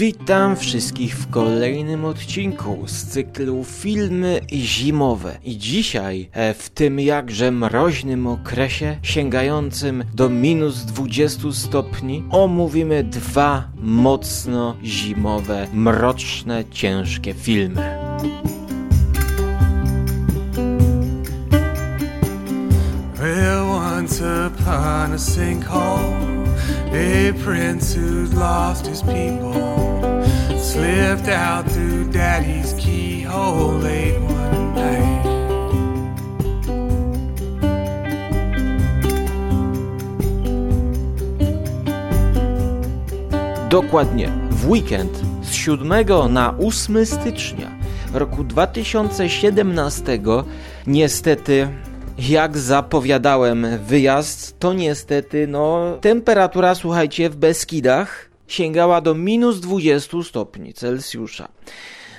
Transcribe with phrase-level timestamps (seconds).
[0.00, 5.38] Witam wszystkich w kolejnym odcinku z cyklu Filmy Zimowe.
[5.44, 13.68] I dzisiaj, e, w tym jakże mroźnym okresie, sięgającym do minus 20 stopni, omówimy dwa
[13.76, 17.82] mocno zimowe, mroczne, ciężkie filmy.
[23.18, 26.39] Well, once upon a sinkhole
[26.92, 29.54] A prince who's lost his people
[30.58, 35.20] slipped out through daddy's keyhole late one night.
[43.70, 45.92] Dokładnie w weekend z 7
[46.30, 47.70] na 8 stycznia
[48.14, 50.18] roku 2017
[50.86, 51.68] niestety
[52.28, 60.74] jak zapowiadałem wyjazd, to niestety, no, temperatura, słuchajcie, w Beskidach sięgała do minus 20 stopni
[60.74, 61.48] Celsjusza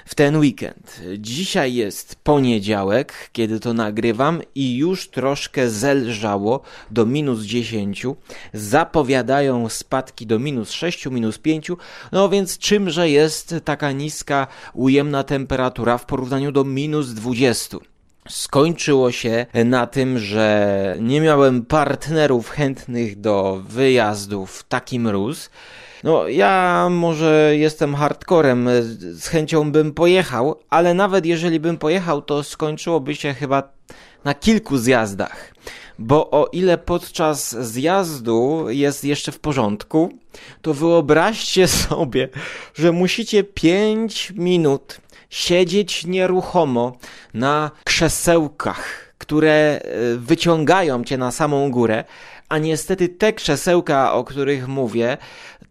[0.05, 1.01] w ten weekend.
[1.17, 8.05] Dzisiaj jest poniedziałek, kiedy to nagrywam i już troszkę zelżało do minus 10.
[8.53, 11.71] Zapowiadają spadki do minus 6, minus 5.
[12.11, 17.90] No więc czymże jest taka niska, ujemna temperatura w porównaniu do minus 20?
[18.29, 25.49] Skończyło się na tym, że nie miałem partnerów chętnych do wyjazdu w taki mróz.
[26.03, 28.69] No, ja może jestem hardcorem,
[29.11, 33.63] z chęcią bym pojechał, ale nawet jeżeli bym pojechał, to skończyłoby się chyba
[34.23, 35.53] na kilku zjazdach.
[35.99, 40.11] Bo o ile podczas zjazdu jest jeszcze w porządku,
[40.61, 42.29] to wyobraźcie sobie,
[42.73, 45.01] że musicie 5 minut
[45.31, 46.97] siedzieć nieruchomo
[47.33, 49.81] na krzesełkach, które e,
[50.17, 52.03] wyciągają cię na samą górę,
[52.49, 55.17] a niestety te krzesełka, o których mówię,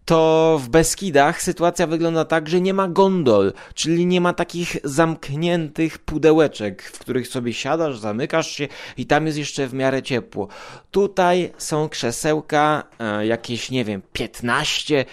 [0.04, 5.98] to w Beskidach sytuacja wygląda tak, że nie ma gondol, czyli nie ma takich zamkniętych
[5.98, 10.48] pudełeczek, w których sobie siadasz, zamykasz się i tam jest jeszcze w miarę ciepło.
[10.90, 15.04] Tutaj są krzesełka, e, jakieś, nie wiem, 15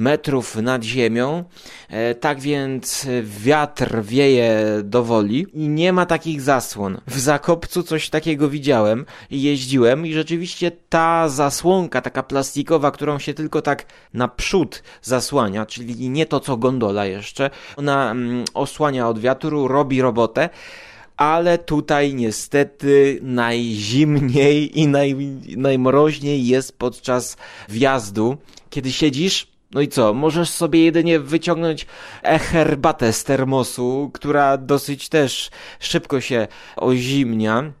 [0.00, 1.44] metrów nad ziemią.
[1.88, 7.00] E, tak więc wiatr wieje do woli i nie ma takich zasłon.
[7.06, 13.34] W Zakopcu coś takiego widziałem i jeździłem i rzeczywiście ta zasłonka, taka plastikowa, którą się
[13.34, 19.68] tylko tak naprzód zasłania, czyli nie to co gondola jeszcze, ona mm, osłania od wiatru,
[19.68, 20.48] robi robotę
[21.16, 25.16] ale tutaj niestety najzimniej i naj,
[25.56, 27.36] najmroźniej jest podczas
[27.68, 28.36] wjazdu,
[28.70, 30.14] kiedy siedzisz no i co?
[30.14, 31.86] Możesz sobie jedynie wyciągnąć
[32.22, 35.50] herbatę z termosu, która dosyć też
[35.80, 37.72] szybko się ozimnia.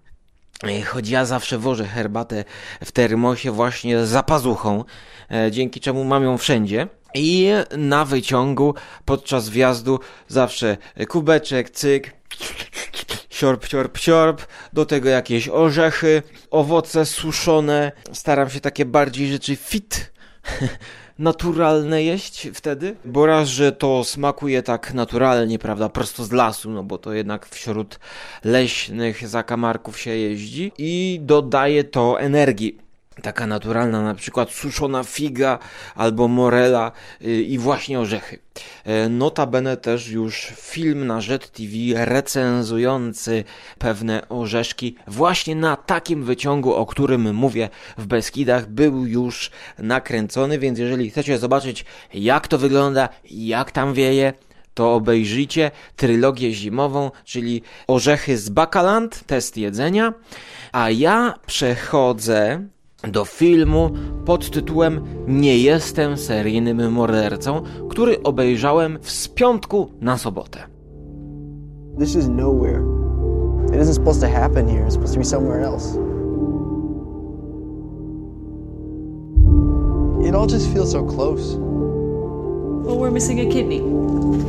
[0.86, 2.44] Choć ja zawsze wożę herbatę
[2.84, 4.84] w termosie właśnie za pazuchą,
[5.30, 6.88] e, dzięki czemu mam ją wszędzie.
[7.14, 8.74] I na wyciągu
[9.04, 10.76] podczas wjazdu zawsze
[11.08, 12.12] kubeczek, cyk,
[13.30, 14.42] siorb, siorb, siorb,
[14.72, 17.92] do tego jakieś orzechy, owoce suszone.
[18.12, 20.12] Staram się takie bardziej rzeczy fit
[21.20, 26.82] naturalne jeść wtedy, bo raz, że to smakuje tak naturalnie, prawda, prosto z lasu, no
[26.82, 27.98] bo to jednak wśród
[28.44, 32.89] leśnych zakamarków się jeździ i dodaje to energii
[33.20, 35.58] taka naturalna, na przykład suszona figa
[35.94, 36.92] albo morela
[37.22, 38.38] y, i właśnie orzechy.
[38.84, 43.44] E, notabene też już film na Jet TV recenzujący
[43.78, 50.78] pewne orzeszki właśnie na takim wyciągu, o którym mówię w Beskidach, był już nakręcony, więc
[50.78, 54.32] jeżeli chcecie zobaczyć jak to wygląda, jak tam wieje,
[54.74, 60.14] to obejrzyjcie trylogię zimową, czyli Orzechy z Bakaland, test jedzenia,
[60.72, 62.64] a ja przechodzę
[63.08, 63.90] do filmu
[64.24, 70.58] pod tytułem Nie jestem seryjnym mordercą, który obejrzałem z piątku na sobotę.
[71.98, 72.82] This is nowhere.
[73.72, 74.84] It isn't supposed to happen here.
[74.84, 75.98] It's supposed to be somewhere else.
[80.28, 81.56] It all just feels so close.
[82.84, 83.80] Well, we're missing a kidney.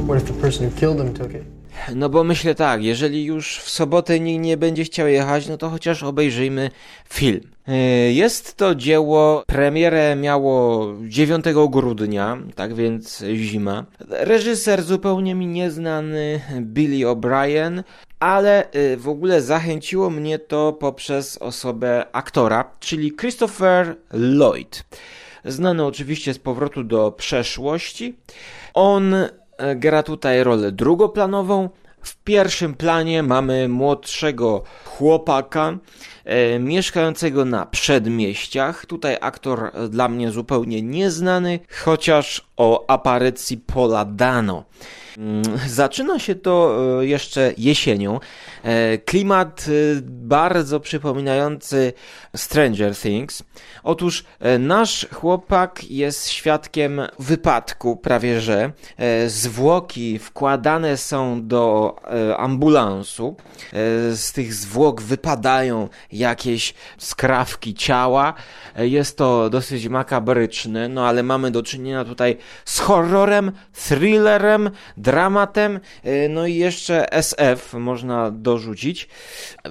[0.08, 1.44] What if the person who killed him took it?
[1.96, 5.70] No bo myślę tak, jeżeli już w sobotę nikt nie będzie chciał jechać, no to
[5.70, 6.70] chociaż obejrzyjmy
[7.10, 7.51] film.
[7.68, 7.76] E,
[8.12, 13.86] jest to dzieło, premierę miało 9 grudnia, tak więc zima.
[14.10, 17.84] Reżyser zupełnie mi nieznany, Billy O'Brien,
[18.20, 24.84] ale e, w ogóle zachęciło mnie to poprzez osobę aktora, czyli Christopher Lloyd.
[25.46, 28.16] Znany oczywiście z powrotu do przeszłości.
[28.74, 29.16] On
[29.62, 31.70] E, gra tutaj rolę drugoplanową,
[32.02, 35.78] W pierwszym planie mamy młodszego chłopaka
[36.26, 38.86] e, mieszkającego na przedmieściach.
[38.86, 44.64] Tutaj aktor dla mnie zupełnie nieznany, chociaż o aparycji Pola Dano.
[45.22, 48.20] Mm, zaczyna się to e, jeszcze jesienią.
[48.64, 51.94] E, klimat e, bardzo przypominający
[52.36, 53.44] Stranger Things.
[53.84, 54.24] Otóż
[54.60, 58.72] nasz chłopak jest świadkiem wypadku, prawie że.
[59.28, 61.96] Zwłoki wkładane są do
[62.38, 63.36] ambulansu.
[64.14, 68.34] Z tych zwłok wypadają jakieś skrawki ciała.
[68.78, 74.72] Jest to dosyć makabryczne, no ale mamy do czynienia tutaj z horrorem, thrillerem,
[75.12, 79.08] dramatem, y, no i jeszcze SF można dorzucić,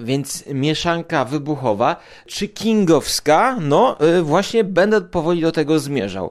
[0.00, 1.96] więc mieszanka wybuchowa,
[2.26, 6.30] czy kingowska, no y, właśnie będę powoli do tego zmierzał.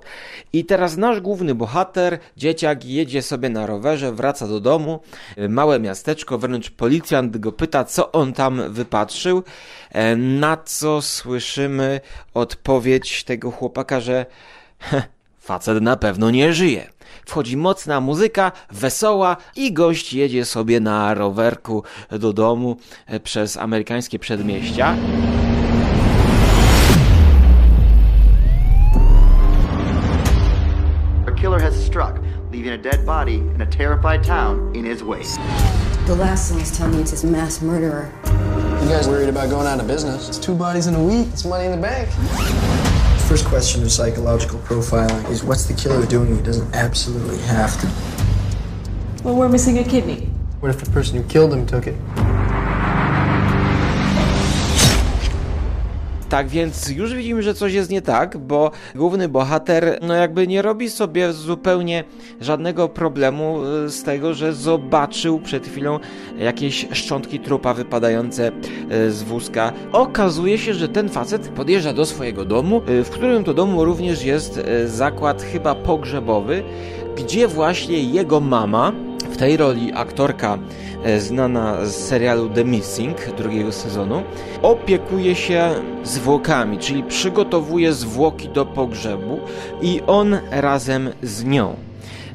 [0.53, 4.99] I teraz nasz główny bohater, dzieciak, jedzie sobie na rowerze, wraca do domu,
[5.37, 9.43] y, małe miasteczko, wręcz policjant go pyta, co on tam wypatrzył,
[9.91, 12.01] e, na co słyszymy
[12.33, 14.25] odpowiedź tego chłopaka, że
[15.39, 21.83] facet na pewno nie żyje wchodzi mocna muzyka, wesoła i gość jedzie sobie na rowerku
[22.11, 22.77] do domu
[23.07, 24.95] e, przez amerykańskie przedmieścia.
[31.27, 32.19] A killer has struck,
[32.51, 35.39] leaving a dead body in a terrified town in his wake.
[36.07, 38.09] The last thing he's telling me is his mass murderer.
[38.81, 40.27] You guys worried about going out of business?
[40.29, 41.27] It's two bodies in a week.
[41.33, 42.09] It's money in the bank.
[43.29, 49.23] First question of psychological profiling is what's the killer doing he doesn't absolutely have to?
[49.23, 50.21] Well, we're missing a kidney.
[50.61, 51.93] What if the person who killed him took it?
[56.29, 60.61] Tak więc już widzimy, że coś jest nie tak, bo główny bohater no jakby nie
[60.61, 62.03] robi sobie zupełnie
[62.41, 65.99] żadnego problemu e, z tego, że zobaczył przed chwilą
[66.39, 68.51] jakieś szczątki trupa wypadające
[68.89, 69.73] e, z wózka.
[69.91, 74.23] Okazuje się, że ten facet podjeżdża do swojego domu, e, w którym to domu również
[74.23, 76.63] jest zakład chyba pogrzebowy,
[77.15, 78.91] gdzie właśnie jego mama,
[79.31, 80.57] w tej roli aktorka
[81.03, 84.23] E, znana z serialu The Missing drugiego sezonu,
[84.61, 85.71] opiekuje się
[86.03, 89.39] zwłokami, czyli przygotowuje zwłoki do pogrzebu
[89.81, 91.75] i on razem z nią.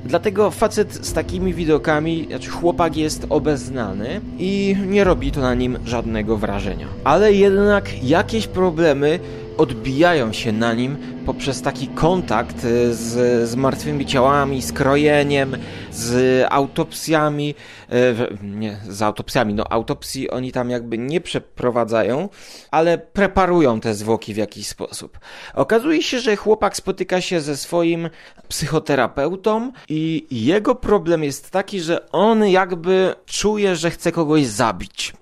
[0.04, 5.78] Dlatego facet z takimi widokami, znaczy chłopak jest obeznany i nie robi to na nim
[5.84, 6.86] żadnego wrażenia.
[7.04, 9.19] Ale jednak jakieś problemy
[9.59, 10.97] odbijają się na nim
[11.27, 15.56] poprzez taki kontakt e, z, z martwymi ciałami, z krojeniem,
[15.91, 17.55] z autopsjami,
[17.91, 22.29] e, nie z autopsjami, no autopsji oni tam jakby nie przeprowadzają,
[22.71, 25.19] ale preparują te zwłoki w jakiś sposób.
[25.55, 28.11] Okazuje się, że chłopak spotyka się ze swoim
[28.49, 35.12] psychoterapeutą i jego problem jest taki, że on jakby czuje, że chce kogoś zabić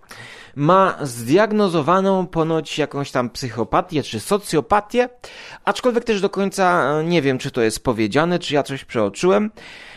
[0.56, 5.08] ma zdiagnozowaną ponoć jakąś tam psychopatię czy socjopatię,
[5.64, 9.50] aczkolwiek też do końca e, nie wiem, czy to jest powiedziane, czy ja coś przeoczyłem.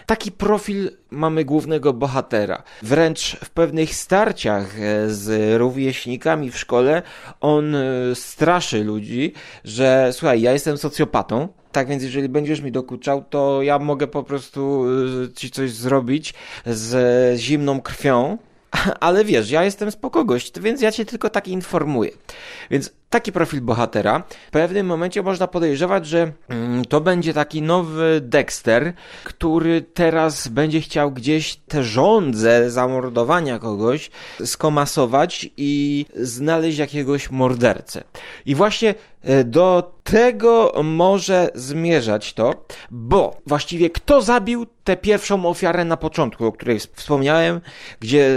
[0.06, 2.64] Taki profil mamy głównego bohatera.
[2.84, 7.02] Wręcz w pewnych starciach e, z rówieśnikami w szkole
[7.42, 7.82] on e,
[8.16, 13.80] straszy ludzi, że słuchaj, ja jestem socjopatą, tak więc jeżeli będziesz mi dokuczał, to ja
[13.80, 14.86] mogę po prostu
[15.36, 16.34] ci coś zrobić
[16.66, 18.38] z zimną krwią,
[19.00, 20.26] ale wiesz, ja jestem spoko
[20.60, 22.12] więc ja cię tylko tak informuję.
[22.72, 24.24] Więc taki profil bohatera.
[24.48, 30.82] W pewnym momencie można podejrzewać, że mm, to będzie taki nowy Dexter, który teraz będzie
[30.82, 34.12] chciał gdzieś te żądze zamordowania kogoś
[34.46, 38.04] skomasować i znaleźć jakiegoś mordercę.
[38.46, 45.86] I właśnie e, do tego może zmierzać to, bo właściwie kto zabił tę pierwszą ofiarę
[45.86, 47.62] na początku, o której wspomniałem,
[48.00, 48.30] gdzie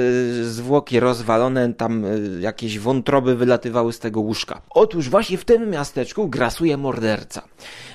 [0.43, 2.09] zwłoki rozwalone, tam e,
[2.41, 4.63] jakieś wątroby wylatywały z tego łóżka.
[4.71, 7.43] Otóż właśnie w tym miasteczku grasuje morderca.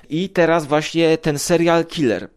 [0.09, 2.29] I teraz właśnie ten serial killer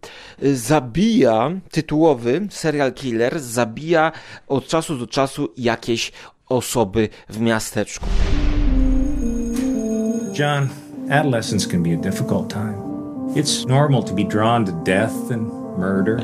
[0.42, 4.12] zabija, tytułowy serial killer zabija
[4.48, 6.12] od czasu do czasu jakieś
[6.48, 8.06] osoby w miasteczku.
[10.38, 10.68] John,
[11.10, 12.76] adolescence can be a difficult time.
[13.36, 16.16] It's normal to be drawn to death and murder.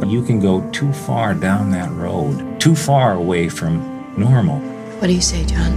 [0.00, 3.82] But you can go too far down that road, too far away from
[4.16, 4.58] normal.
[5.00, 5.72] What do you say, John?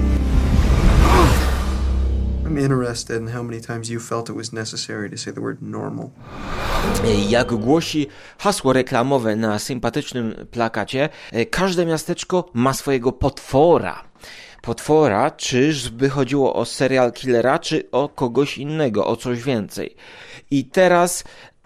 [2.45, 5.61] I'm interested in how many times you felt it was necessary to say the word
[5.61, 6.11] normal.
[7.29, 11.09] Jak głosi hasło reklamowe na sympatycznym plakacie,
[11.51, 14.03] każde miasteczko ma swojego potwora.
[14.63, 19.95] Potwora, czyżby chodziło o serial killera, czy o kogoś innego, o coś więcej.
[20.51, 21.23] I teraz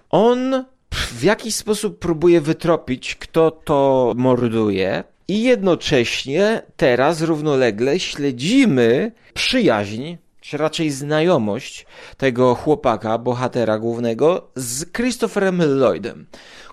[0.09, 10.15] on w jakiś sposób próbuje wytropić, kto to morduje, I jednocześnie teraz równolegle śledzimy przyjaźń,
[10.41, 11.85] czy raczej znajomość
[12.17, 16.25] tego chłopaka, bohatera głównego z Christopherem Lloydem,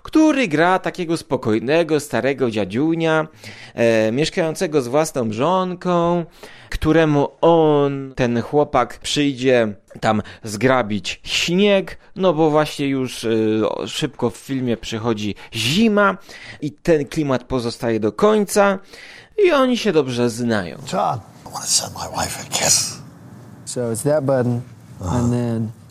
[0.05, 3.27] który gra takiego spokojnego, starego dziadziunia,
[3.73, 6.25] e, mieszkającego z własną żonką,
[6.69, 14.37] któremu on, ten chłopak, przyjdzie tam zgrabić śnieg, no bo właśnie już y, szybko w
[14.37, 16.17] filmie przychodzi zima
[16.61, 18.79] i ten klimat pozostaje do końca
[19.45, 20.77] i oni się dobrze znają.
[20.93, 22.97] John, I want to send my wife a kiss.
[23.65, 24.61] So it's that button,
[25.01, 25.84] and then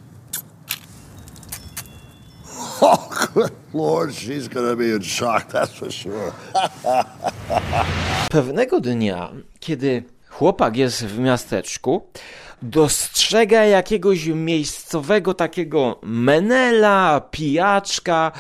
[2.80, 6.32] Oh, good Lord, she's to be in shock, that's for sure.
[8.30, 12.06] Pewnego dnia, kiedy chłopak jest w miasteczku,
[12.62, 18.32] dostrzega jakiegoś miejscowego takiego menela, pijaczka,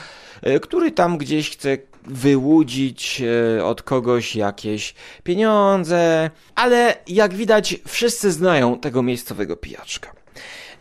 [0.42, 3.22] e, który tam gdzieś chce wyłudzić
[3.58, 10.12] e, od kogoś jakieś pieniądze, ale jak widać wszyscy znają tego miejscowego pijaczka.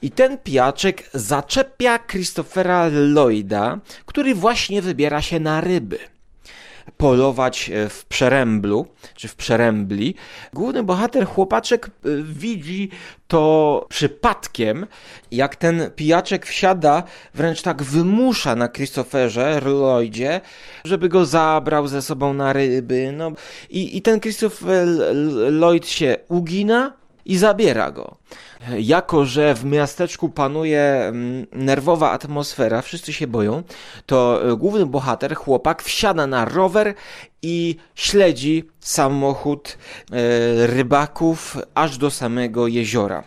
[0.03, 5.99] I ten pijaczek zaczepia Christophera Lloyda, który właśnie wybiera się na ryby
[6.97, 10.15] polować e, w Przeręblu, czy w Przerębli.
[10.53, 12.89] Główny bohater, chłopaczek, e, widzi
[13.27, 14.87] to przypadkiem,
[15.31, 20.41] jak ten pijaczek wsiada, wręcz tak wymusza na Christopherze Lloydzie,
[20.85, 23.13] żeby go zabrał ze sobą na ryby.
[23.17, 23.31] No,
[23.69, 24.87] i, I ten Christopher
[25.51, 28.17] Lloyd się ugina i zabiera go.
[28.79, 33.63] Jako, że w miasteczku panuje mm, nerwowa atmosfera, wszyscy się boją,
[34.05, 36.93] to e, główny bohater, chłopak, wsiada na rower
[37.41, 39.77] i śledzi samochód
[40.11, 43.23] e, rybaków aż do samego jeziora.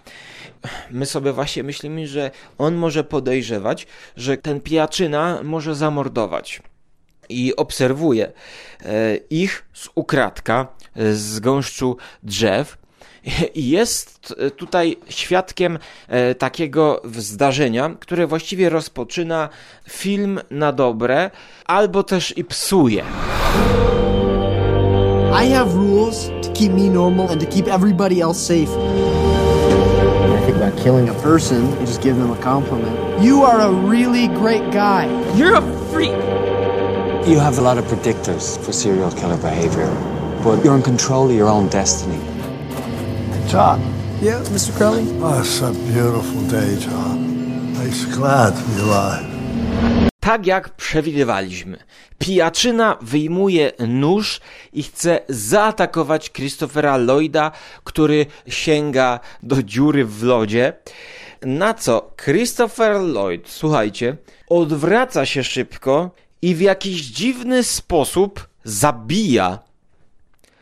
[0.90, 3.86] My sobie właśnie myślimy, że on może podejrzewać,
[4.16, 6.62] że ten pijaczyna może zamordować
[7.28, 8.32] i obserwuje
[8.84, 10.66] e, ich z ukradka,
[11.12, 12.78] z gąszczu drzew,
[13.54, 15.78] jest tutaj świadkiem
[16.08, 19.48] e, takiego zdarzenia, które właściwie rozpoczyna
[19.88, 21.30] film na dobre,
[21.66, 23.04] albo też i psuje.
[25.44, 28.70] I have rules to keep me normal and to keep everybody else safe.
[30.20, 33.22] When I think about killing a person, you just give them a compliment.
[33.22, 35.08] You are a really great guy.
[35.36, 36.16] You're a freak!
[37.26, 39.90] You have a lot of predictors for serial killer behavior,
[40.44, 42.35] but you're in control of your own destiny.
[43.52, 43.80] John,
[44.22, 44.72] Yeah, Mr.
[44.76, 45.04] Crowley?
[45.22, 47.18] oh, it's a beautiful day, John.
[47.78, 49.26] Makes you glad to be alive.
[50.20, 51.78] Tak jak przewidywaliśmy,
[52.18, 54.40] pijaczyna wyjmuje nóż
[54.72, 57.52] i chce zaatakować Christophera Lloyda,
[57.84, 60.72] który sięga do dziury w lodzie.
[61.42, 64.16] Na co Christopher Lloyd, słuchajcie,
[64.48, 66.10] odwraca się szybko
[66.42, 69.58] i w jakiś dziwny sposób zabija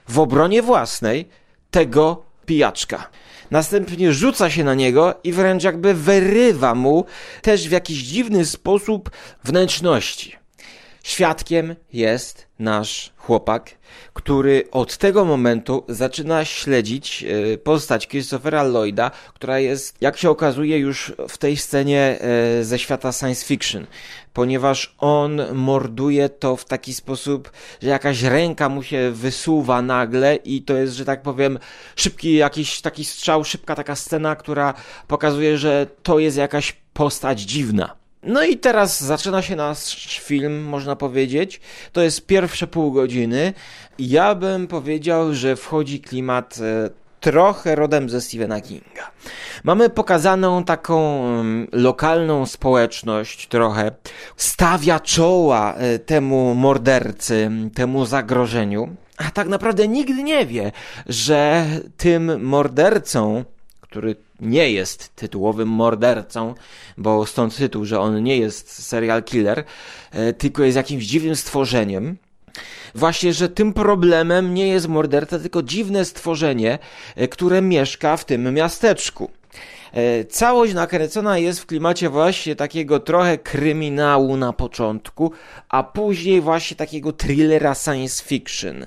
[0.08, 1.28] w obronie własnej
[1.70, 3.10] tego pijaczka.
[3.50, 7.04] Następnie rzuca się na niego i wręcz jakby wyrywa mu
[7.42, 9.10] też w jakiś dziwny sposób
[9.44, 10.43] wnętrzności.
[11.04, 13.70] Świadkiem jest nasz chłopak,
[14.12, 20.78] który od tego momentu zaczyna śledzić e, postać Christophera Lloyda, która jest, jak się okazuje,
[20.78, 23.87] już w tej scenie e, ze świata science fiction,
[24.32, 30.62] ponieważ on morduje to w taki sposób, że jakaś ręka mu się wysuwa nagle i
[30.62, 31.58] to jest, że tak powiem,
[31.96, 34.75] szybki jakiś taki strzał, szybka taka scena, która
[35.08, 38.03] pokazuje, że to jest jakaś postać dziwna.
[38.26, 41.60] No i teraz zaczyna się nasz film, można powiedzieć.
[41.92, 43.52] To jest pierwsze pół godziny.
[43.98, 46.90] Ja bym powiedział, że wchodzi klimat e,
[47.20, 49.10] trochę rodem ze Stephena Kinga.
[49.64, 53.90] Mamy pokazaną taką mm, lokalną społeczność trochę,
[54.36, 60.72] stawia czoła e, temu mordercy, temu zagrożeniu, a tak naprawdę nigdy nie wie,
[61.06, 61.66] że
[61.96, 63.44] tym mordercą,
[63.94, 66.54] który nie jest tytułowym mordercą,
[66.96, 69.64] bo stąd tytuł, że on nie jest serial killer,
[70.10, 72.16] e, tylko jest jakimś dziwnym stworzeniem.
[72.94, 76.78] Właśnie, że tym problemem nie jest morderca, tylko dziwne stworzenie,
[77.16, 79.30] e, które mieszka w tym miasteczku.
[79.92, 85.32] E, Całość nakręcona jest w klimacie właśnie takiego trochę kryminału na początku,
[85.68, 88.86] a później właśnie takiego thrillera science fiction.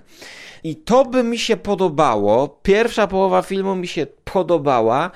[0.68, 2.60] I to by mi się podobało.
[2.64, 5.12] Pierwsza połowa filmu mi się podobała,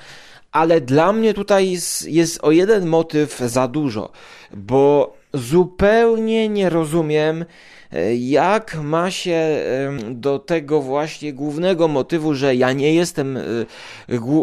[0.52, 4.10] ale dla mnie tutaj jest, jest o jeden motyw za dużo,
[4.54, 7.44] bo zupełnie nie rozumiem,
[7.92, 9.64] e, jak ma się
[10.10, 13.42] do tego właśnie głównego motywu, że ja nie jestem e,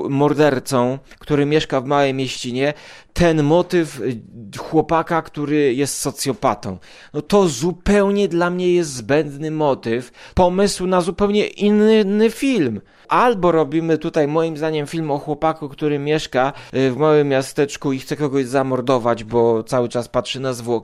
[0.09, 2.73] mordercą, który mieszka w małej mieścinie,
[3.13, 6.77] ten motyw e, chłopaka, który jest socjopatą.
[7.13, 12.81] No to zupełnie dla mnie jest zbędny motyw, pomysł na zupełnie inny film.
[13.09, 18.15] Albo robimy tutaj, moim zdaniem, film o chłopaku, który mieszka w małym miasteczku i chce
[18.15, 20.78] kogoś zamordować, bo cały czas patrzy na zwłoki,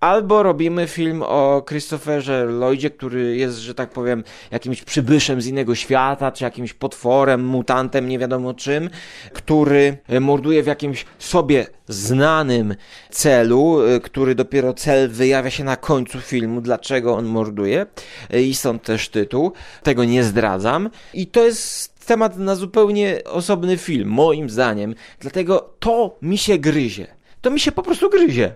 [0.00, 5.74] albo robimy film o Christopherze Lloydzie, który jest, że tak powiem, jakimś przybyszem z innego
[5.74, 8.90] świata, czy jakimś potworem, mutantem, nie wiadomo czym,
[9.32, 12.74] który morduje w jakimś sobie znanym
[13.10, 17.86] celu, y, który dopiero cel wyjawia się na końcu filmu, dlaczego on morduje.
[18.30, 19.52] I stąd też tytuł.
[19.82, 20.90] Tego nie zdradzam.
[21.14, 24.94] I to jest temat na zupełnie osobny film, moim zdaniem.
[25.20, 28.54] Dlatego to mi się gryzie to mi się po prostu gryzie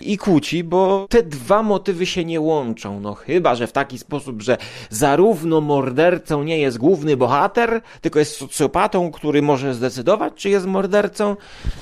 [0.00, 3.00] i kłóci, bo te dwa motywy się nie łączą.
[3.00, 4.56] No chyba, że w taki sposób, że
[4.90, 11.36] zarówno mordercą nie jest główny bohater, tylko jest socjopatą, który może zdecydować, czy jest mordercą.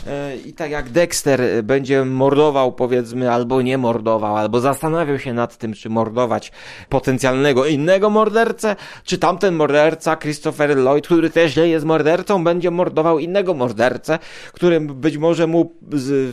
[0.06, 5.56] E, I tak jak Dexter będzie mordował, powiedzmy, albo nie mordował, albo zastanawiał się nad
[5.56, 6.52] tym, czy mordować
[6.88, 13.18] potencjalnego innego mordercę, czy tamten morderca, Christopher Lloyd, który też nie jest mordercą, będzie mordował
[13.18, 14.18] innego mordercę,
[14.52, 15.72] którym być może mu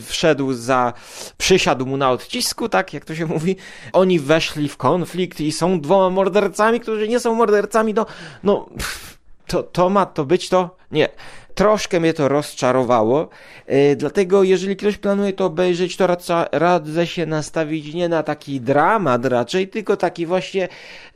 [0.00, 0.92] w wszedł za,
[1.38, 3.56] przysiadł mu na odcisku, tak jak to się mówi.
[3.92, 8.06] Oni weszli w konflikt i są dwoma mordercami, którzy nie są mordercami, no,
[8.42, 8.68] no,
[9.46, 10.76] to, to ma to być to?
[10.90, 11.08] Nie
[11.54, 13.28] troszkę mnie to rozczarowało,
[13.68, 18.60] yy, dlatego jeżeli ktoś planuje to obejrzeć, to radza, radzę się nastawić nie na taki
[18.60, 20.68] dramat raczej, tylko taki właśnie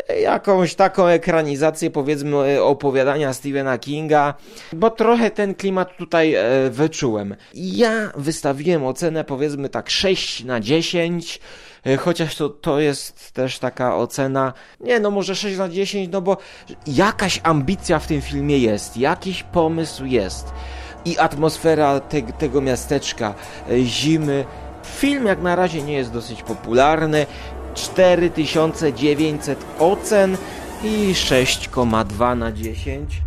[0.08, 4.35] yy, jakąś taką ekranizację powiedzmy yy, opowiadania Stephena Kinga,
[4.73, 6.35] bo trochę ten klimat tutaj
[6.70, 7.37] wyczułem.
[7.54, 11.67] Ja wystawiłem ocenę powiedzmy tak 6 na 10, E,
[11.99, 16.37] chociaż to, to jest też taka ocena, nie no może 6 na 10, no bo
[16.87, 20.52] jakaś ambicja w tym filmie jest, jakiś pomysł jest
[21.04, 23.35] i atmosfera te, tego miasteczka,
[23.70, 24.44] e, zimy.
[24.85, 27.26] Film jak na razie nie jest dosyć popularny,
[27.75, 30.37] 4900 ocen
[30.85, 33.23] i 6,2 na 10.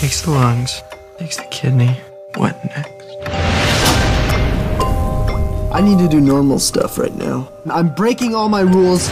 [0.00, 0.82] Takes the lungs,
[1.18, 1.94] takes the kidney.
[2.36, 3.59] What next?
[5.72, 7.48] I need to do normal stuff right now.
[7.70, 9.08] I'm breaking all my rules.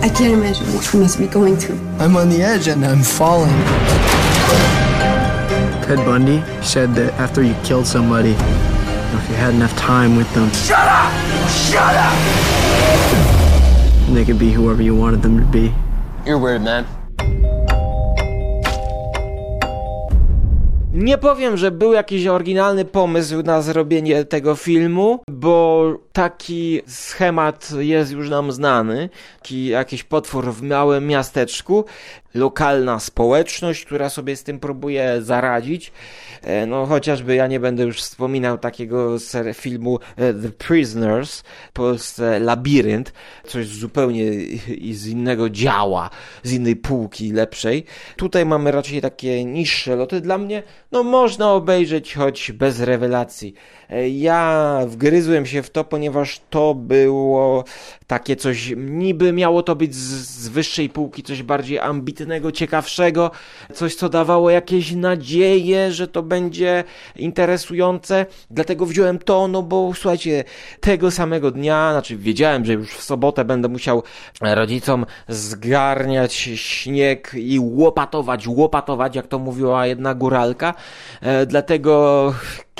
[0.00, 1.80] I can't imagine what we must be going through.
[1.98, 3.50] I'm on the edge and I'm falling.
[5.84, 10.48] Ted Bundy said that after you killed somebody, if you had enough time with them.
[10.52, 11.12] Shut up!
[11.50, 12.14] Shut up!
[14.14, 15.74] They could be whoever you wanted them to be.
[16.24, 16.86] You're weird, man.
[20.98, 28.12] Nie powiem, że był jakiś oryginalny pomysł na zrobienie tego filmu, bo taki schemat jest
[28.12, 29.08] już nam znany.
[29.42, 31.84] Taki jakiś potwór w małym miasteczku,
[32.34, 35.92] lokalna społeczność, która sobie z tym próbuje zaradzić.
[36.42, 39.16] E, no chociażby ja nie będę już wspominał takiego
[39.54, 43.12] filmu e, The Prisoners, polsce Labirynt,
[43.44, 44.30] coś zupełnie
[44.92, 46.10] z innego działa,
[46.42, 47.84] z innej półki lepszej.
[48.16, 50.20] Tutaj mamy raczej takie niższe loty.
[50.20, 53.54] Dla mnie, no można obejrzeć, choć bez rewelacji.
[53.90, 57.64] E, ja wgryzłem się w to, ponieważ to było
[58.06, 63.30] takie coś, niby miało to być z, z wyższej półki, coś bardziej ambitnego, ciekawszego,
[63.74, 66.84] coś co dawało jakieś nadzieje, że to będzie
[67.16, 70.44] interesujące, dlatego wziąłem to, no bo słuchajcie,
[70.80, 74.02] tego samego dnia, znaczy wiedziałem, że już w sobotę będę musiał
[74.40, 80.74] rodzicom zgarniać śnieg i łopatować, łopatować, jak to mówiła jedna góralka,
[81.46, 82.34] dlatego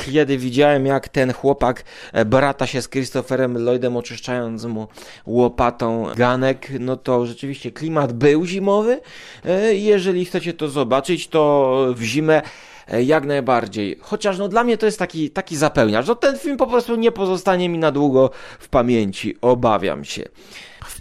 [0.05, 4.89] kiedy widziałem, jak ten chłopak e, brata się z Christopherem Lloydem, oczyszczając mu
[5.27, 9.01] łopatą ganek, no to rzeczywiście klimat był zimowy.
[9.45, 12.43] E, jeżeli chcecie to zobaczyć, to w zimę
[12.89, 13.99] e, jak najbardziej.
[14.01, 16.07] Chociaż no dla mnie to jest taki, taki zapełniacz.
[16.07, 19.37] No ten film po prostu nie pozostanie mi na długo w pamięci.
[19.41, 20.23] Obawiam się.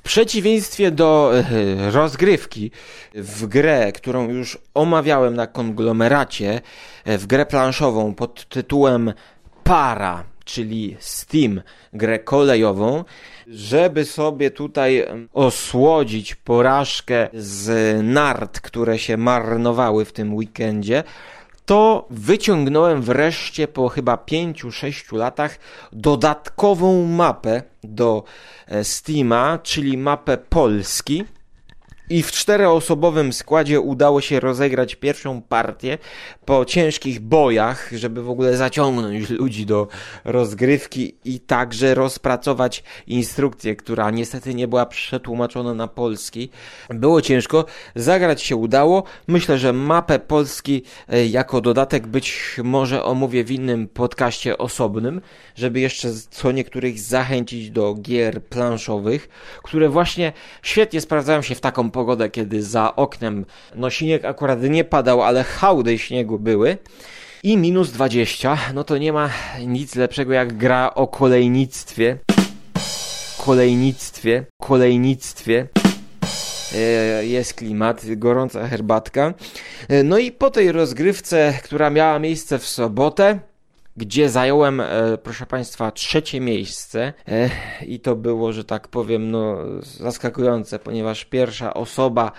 [0.08, 1.32] Przeciwieństwie do
[1.92, 2.72] rozgrywki
[3.14, 6.62] w grę, którą już omawiałem na konglomeracie,
[7.06, 9.14] w grę planszową pod tytułem
[9.64, 11.62] Para, czyli Steam,
[11.94, 13.04] grę kolejową,
[13.48, 21.04] żeby sobie tutaj osłodzić porażkę z nart, które się marnowały w tym weekendzie,
[21.68, 25.60] to wyciągnąłem wreszcie po chyba 5-6 latach
[25.92, 28.24] dodatkową mapę do
[28.68, 31.26] e, Steama, czyli mapę Polski
[32.10, 35.98] I w czteroosobowym składzie udało się rozegrać pierwszą partię
[36.46, 39.88] po ciężkich bojach, żeby w ogóle zaciągnąć ludzi do
[40.26, 46.50] rozgrywki i także rozpracować instrukcję, która niestety nie była przetłumaczona na polski.
[46.90, 47.66] Było ciężko,
[47.96, 49.04] zagrać się udało.
[49.28, 55.22] Myślę, że mapę Polski e, jako dodatek być może omówię w innym podcaście osobnym,
[55.56, 59.30] żeby jeszcze co niektórych zachęcić do gier planszowych,
[59.64, 63.88] które właśnie świetnie sprawdzają się w taką pogodę, kiedy za oknem no
[64.24, 66.78] akurat nie padał, ale hałdy śniegu były.
[67.44, 69.30] I minus 20, no to nie ma
[69.68, 72.18] nic lepszego jak gra o kolejnictwie.
[73.46, 75.68] Kolejnictwie, kolejnictwie.
[76.76, 79.34] E, jest klimat, gorąca herbatka.
[79.90, 83.40] E, no i po tej rozgrywce, która miała miejsce w sobotę,
[83.98, 87.14] gdzie zająłem, e, proszę Państwa, trzecie miejsce.
[87.28, 87.50] E,
[87.86, 92.32] i to było, że tak powiem, no, zaskakujące, ponieważ pierwsza osoba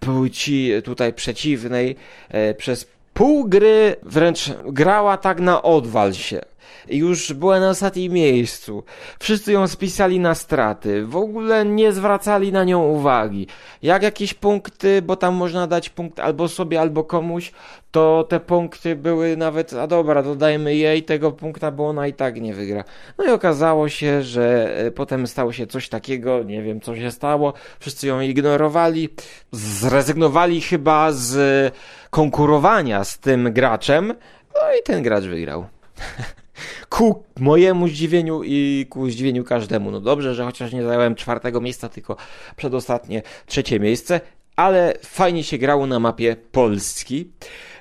[0.00, 1.96] płci tutaj przeciwnej
[2.28, 6.40] e, przez pół gry wręcz grała tak na odwal się
[6.88, 8.84] już była na ostatnim miejscu.
[9.18, 11.04] Wszyscy ją spisali na straty.
[11.04, 13.46] W ogóle nie zwracali na nią uwagi.
[13.82, 17.52] Jak jakieś punkty, bo tam można dać punkt albo sobie, albo komuś,
[17.90, 22.40] to te punkty były nawet, a dobra, dodajmy jej tego punkta, bo ona i tak
[22.40, 22.84] nie wygra.
[23.18, 27.10] No i okazało się, że e, potem stało się coś takiego, nie wiem co się
[27.10, 29.08] stało, wszyscy ją ignorowali,
[29.52, 31.74] zrezygnowali chyba z
[32.10, 34.14] konkurowania z tym graczem,
[34.54, 35.66] no i ten gracz wygrał.
[36.88, 39.90] ku mojemu zdziwieniu i ku zdziwieniu każdemu.
[39.90, 42.16] No dobrze, że chociaż nie zająłem czwartego miejsca, tylko
[42.56, 44.20] przedostatnie trzecie miejsce,
[44.56, 47.30] ale fajnie się grało na mapie Polski.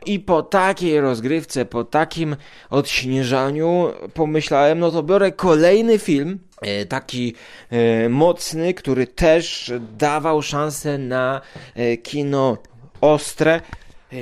[0.05, 2.35] I po takiej rozgrywce, po takim
[2.69, 7.35] odśnieżaniu pomyślałem, no to biorę kolejny film, e, taki
[7.69, 11.41] e, mocny, który też dawał szansę na
[11.75, 12.57] e, kino
[13.01, 13.61] ostre,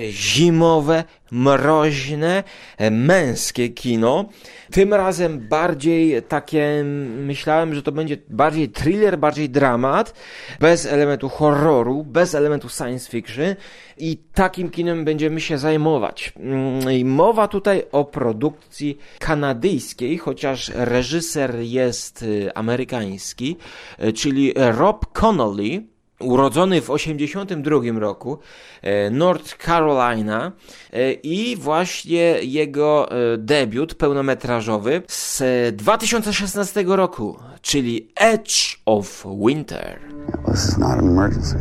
[0.09, 2.43] zimowe, mroźne,
[2.91, 4.25] męskie kino.
[4.71, 6.83] Tym razem bardziej takie,
[7.17, 10.13] myślałem, że to będzie bardziej thriller, bardziej dramat,
[10.59, 13.55] bez elementu horroru, bez elementu science fiction
[13.97, 16.33] i takim kinem będziemy się zajmować.
[16.37, 23.57] Mm, I mowa tutaj o produkcji kanadyjskiej, chociaż reżyser jest y, amerykański,
[24.03, 25.83] y, czyli Rob Connolly,
[26.21, 28.39] urodzony w 1982 roku,
[28.81, 30.51] e, North Carolina
[30.93, 35.43] e, i właśnie jego e, debiut pełnometrażowy z
[35.75, 39.99] 2016 roku, czyli Edge of Winter.
[40.45, 41.57] This is not an emergency.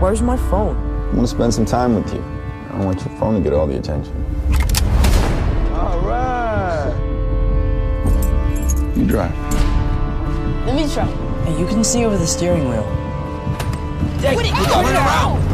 [0.00, 0.76] Where's my phone?
[1.12, 2.22] I want to spend some time with you.
[2.74, 4.12] I want your phone to get all the attention.
[5.72, 6.92] All right.
[8.96, 9.53] You drive.
[10.66, 11.04] Let me try.
[11.44, 12.84] Hey, you can see over the steering wheel.
[14.22, 15.44] What are around?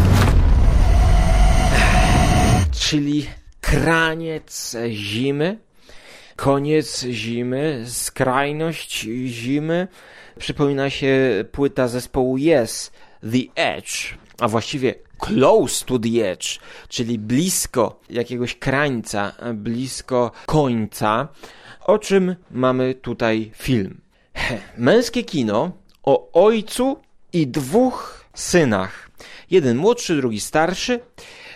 [2.73, 3.27] Czyli
[3.61, 5.59] kraniec zimy,
[6.37, 9.89] koniec zimy, skrajność zimy.
[10.39, 12.93] Przypomina się płyta zespołu Yes,
[13.23, 21.29] The Edge, a właściwie Close to the Edge, czyli blisko jakiegoś krańca, blisko końca.
[21.81, 24.01] O czym mamy tutaj film?
[24.77, 26.97] Męskie kino o ojcu
[27.33, 29.11] i dwóch synach.
[29.51, 31.01] Jeden młodszy, drugi starszy,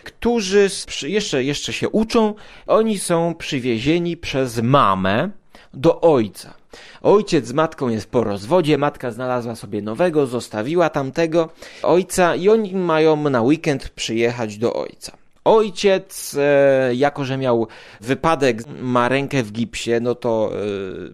[0.05, 0.69] którzy
[1.03, 2.35] jeszcze, jeszcze się uczą.
[2.67, 5.31] Oni są przywiezieni przez mamę
[5.75, 6.55] do ojca.
[7.03, 11.49] Ojciec z matką jest po rozwodzie, matka znalazła sobie nowego, zostawiła tamtego
[11.83, 15.24] ojca i oni mają na weekend przyjechać do ojca.
[15.45, 17.67] Ojciec, e, jako że miał
[18.01, 20.59] wypadek, ma rękę w gipsie, no to e,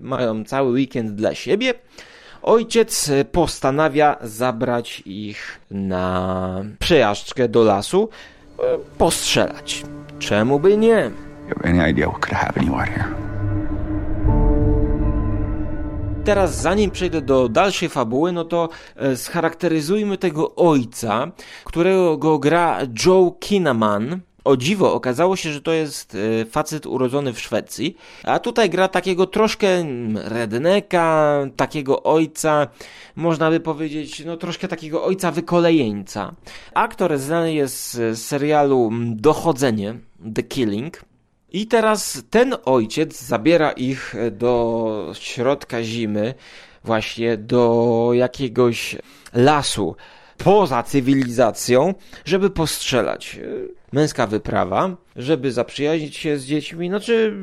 [0.01, 1.75] mają cały weekend dla siebie.
[2.43, 8.09] Ojciec postanawia zabrać ich na przejażdżkę do lasu,
[8.59, 8.63] e,
[8.99, 9.85] postrzelać.
[10.19, 11.11] Czemu by nie?
[11.49, 13.30] You have any idea what could happen you out here?
[16.25, 21.33] Teraz, zanim przejdę do dalszej fabuły, no to e, scharakteryzujmy tego ojca,
[21.65, 24.21] którego go gra Joe Kinnaman.
[24.45, 28.89] O dziwo, okazało się, że to jest e, facet urodzony w Szwecji, a tutaj gra
[28.89, 32.67] takiego troszkę redneka, takiego ojca,
[33.17, 36.35] można by powiedzieć, no troszkę takiego ojca wykolejeńca.
[36.75, 39.95] Aktor znany jest z serialu Dochodzenie,
[40.35, 41.10] The Killing.
[41.53, 46.35] I teraz ten ojciec zabiera ich do środka zimy,
[46.85, 48.97] właśnie do jakiegoś
[49.35, 49.97] lasu
[50.45, 53.41] poza cywilizacją, żeby postrzelać.
[53.93, 56.89] Męska wyprawa, żeby zaprzyjaźnić się z dziećmi.
[56.89, 57.35] Znaczy,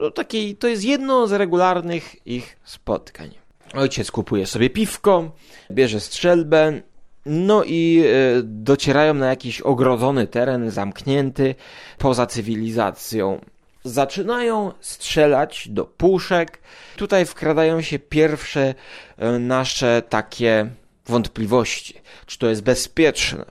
[0.00, 3.30] no takiej, to jest jedno z regularnych ich spotkań.
[3.74, 5.30] Ojciec kupuje sobie piwko,
[5.70, 6.80] bierze strzelbę,
[7.26, 11.54] no i e, docierają na jakiś ogrodzony teren, zamknięty,
[11.98, 13.40] poza cywilizacją.
[13.86, 16.58] Zaczynają strzelać do puszek.
[16.96, 18.74] Tutaj wkradają się pierwsze
[19.18, 20.70] e, nasze takie
[21.06, 21.94] wątpliwości,
[22.26, 23.44] czy to jest bezpieczne.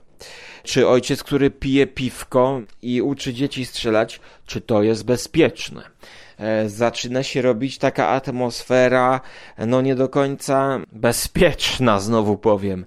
[0.62, 5.82] Czy ojciec, który pije piwko i uczy dzieci strzelać, czy to jest bezpieczne?
[6.38, 9.20] E, zaczyna się robić taka atmosfera,
[9.58, 12.86] no nie do końca bezpieczna, znowu powiem.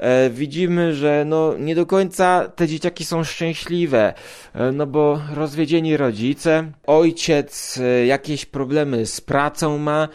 [0.00, 4.14] E, widzimy, że no nie do końca te dzieciaki są szczęśliwe,
[4.54, 10.08] e, no bo rozwiedzieni rodzice, ojciec e, jakieś problemy z pracą ma,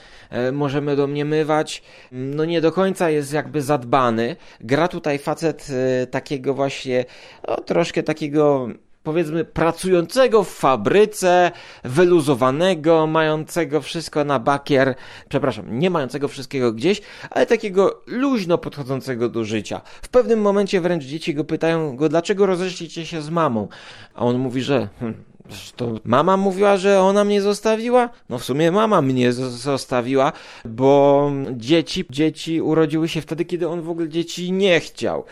[0.53, 4.35] możemy domniemywać, no nie do końca jest jakby zadbany.
[4.61, 5.67] Gra tutaj facet
[6.11, 7.05] takiego właśnie,
[7.47, 8.67] no troszkę takiego
[9.05, 11.51] powiedzmy pracującego w fabryce,
[11.83, 14.95] wyluzowanego, mającego wszystko na bakier,
[15.29, 19.81] przepraszam, nie mającego wszystkiego gdzieś, ale takiego luźno podchodzącego do życia.
[20.01, 23.67] W pewnym momencie wręcz dzieci go pytają go, dlaczego rozeszliście się z mamą?
[24.15, 25.23] A on mówi, że hmm,
[25.75, 28.09] to mama mówiła, że ona mnie zostawiła?
[28.29, 30.31] No w sumie mama mnie zostawiła,
[30.65, 35.25] bo dzieci, dzieci urodziły się wtedy, kiedy on w ogóle dzieci nie chciał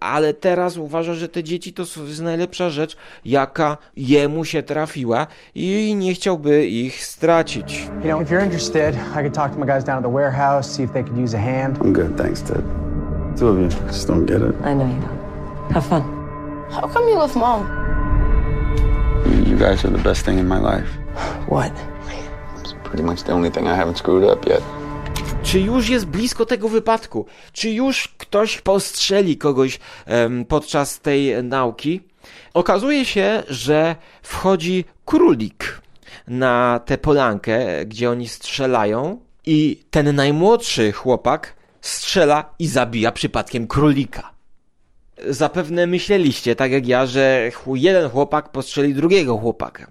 [0.00, 5.94] ale teraz uważa, że te dzieci to jest najlepsza rzecz, jaka jemu się trafiła i
[5.96, 7.88] nie chciałby ich stracić.
[8.04, 10.76] You know, if you're interested, I could talk to my guys down at the warehouse,
[10.76, 11.78] see if they could use a hand.
[11.78, 12.62] I'm good, thanks, Ted.
[13.38, 14.54] Two of you, just don't get it.
[14.64, 15.72] I know you don't.
[15.72, 16.02] Have fun.
[16.70, 17.66] How come you left mom?
[19.46, 20.88] You guys are the best thing in my life.
[21.48, 21.72] What?
[22.60, 24.62] It's pretty much the only thing I haven't screwed up yet.
[25.42, 27.26] Czy już jest blisko tego wypadku?
[27.52, 29.78] Czy już ktoś postrzeli kogoś
[30.48, 32.00] podczas tej nauki?
[32.54, 35.80] Okazuje się, że wchodzi królik
[36.28, 44.39] na tę polankę, gdzie oni strzelają, i ten najmłodszy chłopak strzela i zabija przypadkiem królika.
[45.28, 49.86] Zapewne myśleliście, tak jak ja, że jeden chłopak postrzeli drugiego chłopaka.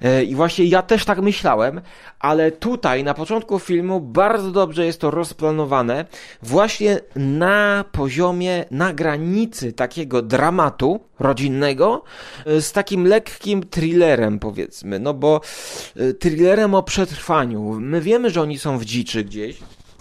[0.00, 1.80] E, I właśnie ja też tak myślałem,
[2.18, 6.04] ale tutaj na początku filmu bardzo dobrze jest to rozplanowane,
[6.42, 12.02] właśnie na poziomie, na granicy takiego dramatu rodzinnego
[12.46, 14.98] e, z takim lekkim thrillerem, powiedzmy.
[14.98, 15.40] No bo
[15.96, 17.76] e, thrillerem o przetrwaniu.
[17.80, 19.56] My wiemy, że oni są w dziczy gdzieś.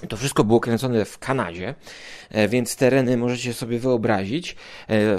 [0.10, 1.76] To wszystko było kręcone w Kanadzie,
[2.50, 4.56] więc tereny możecie sobie wyobrazić.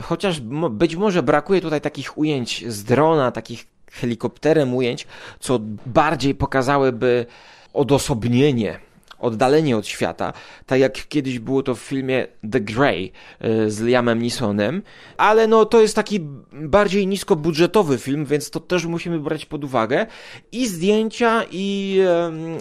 [0.02, 5.06] Chociaż być może brakuje tutaj takich ujęć z drona, takich helikopterem ujęć,
[5.40, 7.26] co bardziej pokazałyby
[7.72, 8.78] odosobnienie
[9.24, 10.32] oddalenie od świata,
[10.66, 14.82] tak jak kiedyś było to w filmie The Grey e, z Liamem Neesonem,
[15.16, 16.20] ale no to jest taki
[16.52, 20.06] bardziej niskobudżetowy film, więc to też musimy brać pod uwagę
[20.52, 22.00] i zdjęcia i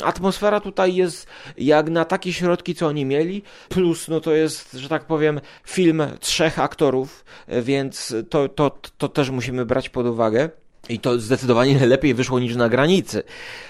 [0.04, 4.90] atmosfera tutaj jest jak na takie środki, co oni mieli, plus no to jest, że
[4.90, 10.50] tak powiem, film trzech aktorów, e, więc to, to, to też musimy brać pod uwagę.
[10.90, 13.24] I to zdecydowanie lepiej wyszło niż na granicy.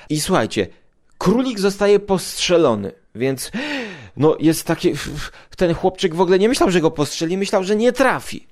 [0.10, 0.68] I słuchajcie,
[1.24, 3.52] królik zostaje postrzelony, więc
[4.18, 4.94] no jest taki.
[5.58, 8.48] Ten chłopczyk w ogóle nie myślał, że go postrzeli, myślał, że nie trafi.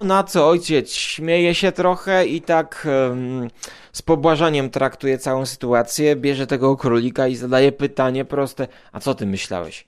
[0.00, 3.48] Na co ojciec śmieje się trochę i tak um,
[3.92, 9.26] z pobłażaniem traktuje całą sytuację, bierze tego królika i zadaje pytanie proste: A co ty
[9.26, 9.86] myślałeś?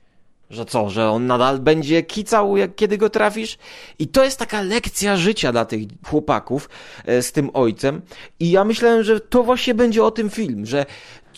[0.50, 3.58] Że co, że on nadal będzie kicał, jak kiedy go trafisz?
[3.98, 6.68] I to jest taka lekcja życia dla tych chłopaków
[7.06, 8.02] e, z tym ojcem.
[8.40, 10.86] I ja myślałem, że to właśnie będzie o tym film, że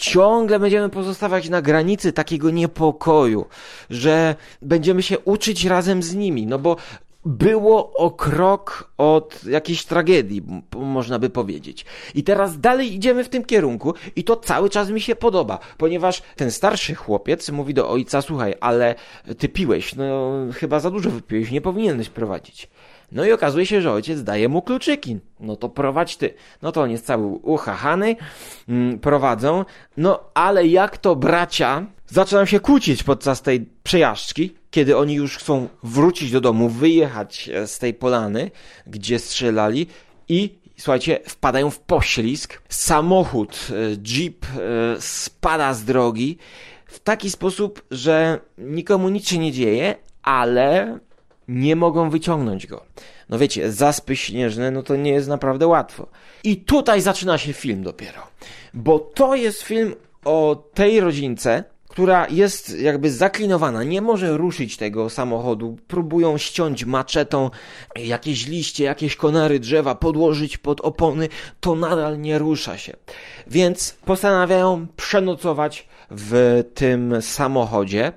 [0.00, 3.44] ciągle będziemy pozostawać na granicy takiego niepokoju,
[3.90, 6.76] że będziemy się uczyć razem z nimi, no bo
[7.24, 10.42] było o krok od jakiejś tragedii,
[10.76, 11.84] można by powiedzieć.
[12.14, 16.22] I teraz dalej idziemy w tym kierunku i to cały czas mi się podoba, ponieważ
[16.36, 18.94] ten starszy chłopiec mówi do ojca, słuchaj, ale
[19.38, 22.68] ty piłeś, no chyba za dużo wypiłeś, nie powinieneś prowadzić.
[23.12, 25.18] No i okazuje się, że ojciec daje mu kluczyki.
[25.40, 26.34] No to prowadź ty.
[26.62, 28.16] No to on jest cały uchachany,
[28.68, 29.64] mm, prowadzą.
[29.96, 35.68] No ale jak to bracia zaczynam się kłócić podczas tej przejażdżki, kiedy oni już chcą
[35.82, 38.50] wrócić do domu, wyjechać e, z tej polany,
[38.86, 39.86] gdzie strzelali
[40.28, 42.62] i słuchajcie, wpadają w poślizg.
[42.68, 46.38] Samochód, e, jeep e, spada z drogi
[46.86, 50.98] w taki sposób, że nikomu nic się nie dzieje, ale
[51.50, 52.84] nie mogą wyciągnąć go.
[53.28, 56.06] No wiecie, zaspy śnieżne, no to nie jest naprawdę łatwo.
[56.44, 58.22] I tutaj zaczyna się film dopiero.
[58.74, 65.10] Bo to jest film o tej rodzince, która jest jakby zaklinowana, nie może ruszyć tego
[65.10, 65.76] samochodu.
[65.88, 67.50] Próbują ściąć maczetą
[67.96, 71.28] jakieś liście, jakieś konary drzewa, podłożyć pod opony,
[71.60, 72.96] to nadal nie rusza się.
[73.46, 78.12] Więc postanawiają przenocować w tym samochodzie.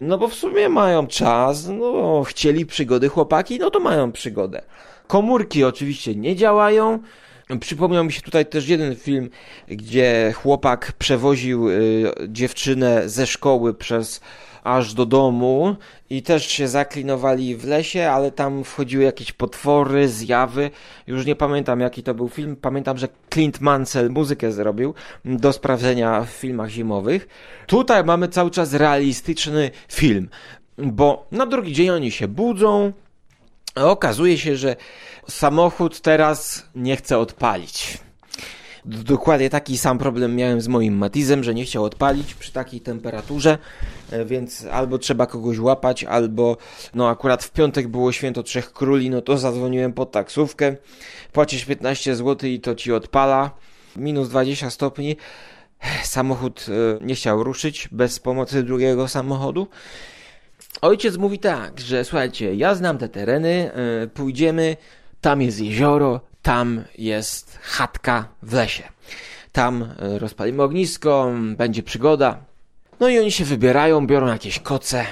[0.00, 4.62] No bo w sumie mają czas, no chcieli przygody chłopaki, no to mają przygodę.
[5.06, 6.98] Komórki oczywiście nie działają.
[7.60, 9.30] Przypomniał mi się tutaj też jeden film,
[9.68, 14.20] gdzie chłopak przewoził y, dziewczynę ze szkoły przez
[14.64, 15.76] aż do domu
[16.10, 20.70] i też się zaklinowali w lesie, ale tam wchodziły jakieś potwory, zjawy.
[21.06, 22.56] Już nie pamiętam jaki to był film.
[22.56, 24.94] Pamiętam, że Clint Mansell muzykę zrobił
[25.24, 27.28] do sprawdzenia w filmach zimowych.
[27.66, 30.28] Tutaj mamy cały czas realistyczny film,
[30.78, 32.92] bo na drugi dzień oni się budzą,
[33.74, 34.76] okazuje się, że
[35.28, 37.98] samochód teraz nie chce odpalić.
[38.84, 43.58] Dokładnie taki sam problem miałem z moim Matizem, że nie chciał odpalić przy takiej temperaturze,
[44.10, 46.56] e, więc albo trzeba kogoś łapać, albo
[46.94, 50.76] no akurat w piątek było święto Trzech Króli, no to zadzwoniłem pod taksówkę,
[51.32, 53.50] płacisz 15 zł i to ci odpala,
[53.96, 55.16] minus 20 stopni,
[56.02, 59.66] samochód e, nie chciał ruszyć bez pomocy drugiego samochodu.
[60.82, 64.76] Ojciec mówi tak, że słuchajcie, ja znam te tereny, e, pójdziemy,
[65.20, 68.82] tam jest jezioro, tam jest chatka w lesie.
[69.52, 72.38] Tam e, rozpalimy ognisko, będzie przygoda.
[73.00, 75.06] No i oni się wybierają, biorą jakieś koce,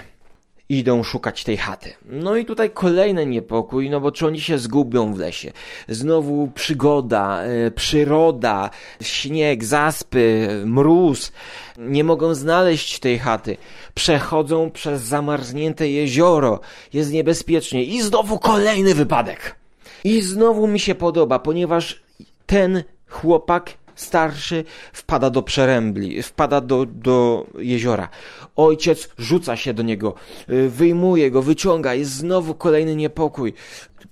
[0.68, 1.92] idą szukać tej chaty.
[2.04, 5.52] No i tutaj kolejny niepokój, no bo czy oni się zgubią w lesie?
[5.88, 8.70] Znowu przygoda, e, przyroda,
[9.02, 11.32] śnieg, zaspy, mróz.
[11.78, 13.56] Nie mogą znaleźć tej chaty.
[13.94, 16.60] Przechodzą przez zamarznięte jezioro.
[16.92, 17.84] Jest niebezpiecznie.
[17.84, 19.58] I znowu kolejny wypadek.
[20.04, 22.02] I znowu mi się podoba, ponieważ
[22.46, 28.08] ten chłopak starszy wpada do przerębli, wpada do, do jeziora.
[28.56, 30.14] Ojciec rzuca się do niego,
[30.50, 33.54] y, wyjmuje go, wyciąga, jest znowu kolejny niepokój.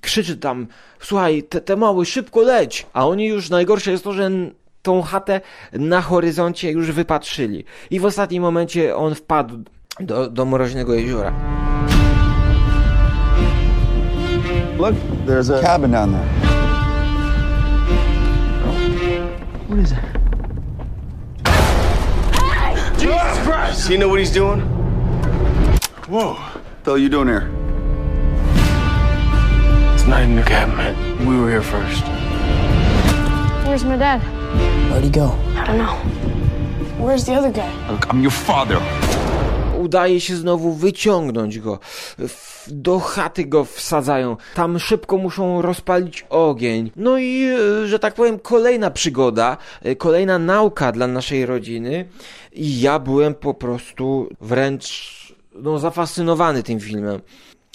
[0.00, 0.66] Krzyczy tam,
[1.00, 2.86] słuchaj, te, te mały, szybko leć!
[2.92, 4.30] A oni już, najgorsze jest to, że
[4.82, 5.40] tą chatę
[5.72, 7.64] na horyzoncie już wypatrzyli.
[7.90, 9.58] I w ostatnim momencie on wpadł
[10.00, 11.32] do, do mroźnego jeziora.
[14.78, 16.26] Look, there's a cabin down there.
[19.68, 20.04] What is that?
[22.98, 23.88] Jesus Christ!
[23.88, 24.60] You know what he's doing?
[26.08, 26.34] Whoa.
[26.84, 27.50] The hell you doing here?
[29.94, 31.26] It's not in the cabin, man.
[31.26, 32.04] We were here first.
[33.66, 34.20] Where's my dad?
[34.90, 35.30] Where'd he go?
[35.56, 35.96] I don't know.
[37.02, 37.72] Where's the other guy?
[37.90, 38.78] Look, I'm your father.
[39.86, 41.78] Udaje się znowu wyciągnąć go.
[42.66, 44.36] Do chaty go wsadzają.
[44.54, 46.90] Tam szybko muszą rozpalić ogień.
[46.96, 47.44] No i,
[47.82, 52.08] e, że tak powiem, kolejna przygoda, e, kolejna nauka dla naszej rodziny.
[52.52, 55.16] I ja byłem po prostu wręcz
[55.54, 57.20] no, zafascynowany tym filmem.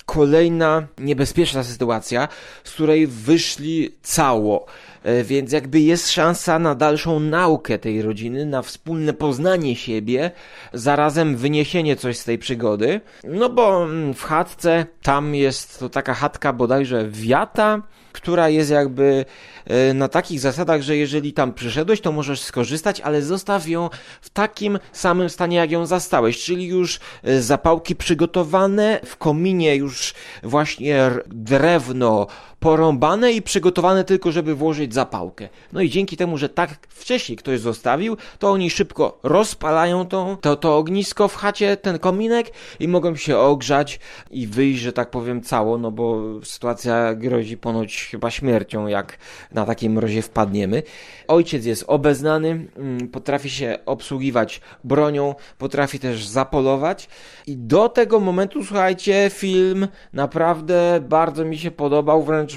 [0.05, 2.27] Kolejna niebezpieczna sytuacja,
[2.63, 4.65] z której wyszli cało.
[5.03, 10.31] E, Więc jakby jest szansa na dalszą naukę tej rodziny, na wspólne poznanie siebie,
[10.73, 13.01] zarazem wyniesienie coś z tej przygody.
[13.23, 19.25] No bo mm, w chatce tam jest to taka chatka bodajże wiata, która jest jakby
[19.65, 23.89] e, na takich zasadach, że jeżeli tam przyszedłeś, to możesz skorzystać, ale zostaw ją
[24.21, 30.13] w takim samym stanie, jak ją zastałeś, czyli już e, zapałki przygotowane, w kominie już
[30.43, 32.27] właśnie drewno
[32.61, 35.49] porąbane i przygotowane tylko, żeby włożyć zapałkę.
[35.73, 40.77] No i dzięki temu, że tak wcześniej ktoś zostawił, to oni szybko rozpalają to, to,
[40.77, 43.99] ognisko w chacie, ten kominek i mogą się ogrzać
[44.31, 49.17] i wyjść, że tak powiem, cało, no bo sytuacja grozi ponoć chyba śmiercią, jak
[49.51, 50.83] na takiej mrozie wpadniemy.
[51.27, 57.09] Ojciec jest obeznany, mm, potrafi się obsługiwać bronią, potrafi też zapolować
[57.47, 62.50] i do tego momentu, słuchajcie, film naprawdę bardzo mi się podobał, wręcz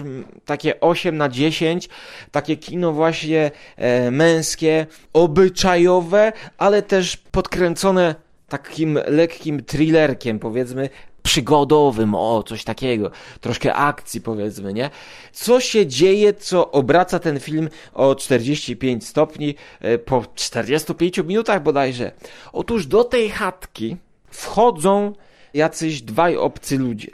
[0.44, 1.88] takie 8 na 10,
[2.30, 8.14] takie kino właśnie e, męskie, obyczajowe, ale też podkręcone
[8.48, 10.88] takim lekkim thrillerkiem, powiedzmy,
[11.22, 14.90] przygodowym, o, coś takiego, troszkę akcji, powiedzmy, nie?
[15.32, 22.12] Co się dzieje, co obraca ten film o 45 stopni e, po 45 minutach bodajże?
[22.52, 23.96] Otóż do tej chatki
[24.30, 25.12] wchodzą
[25.54, 27.10] jacyś dwaj obcy ludzie.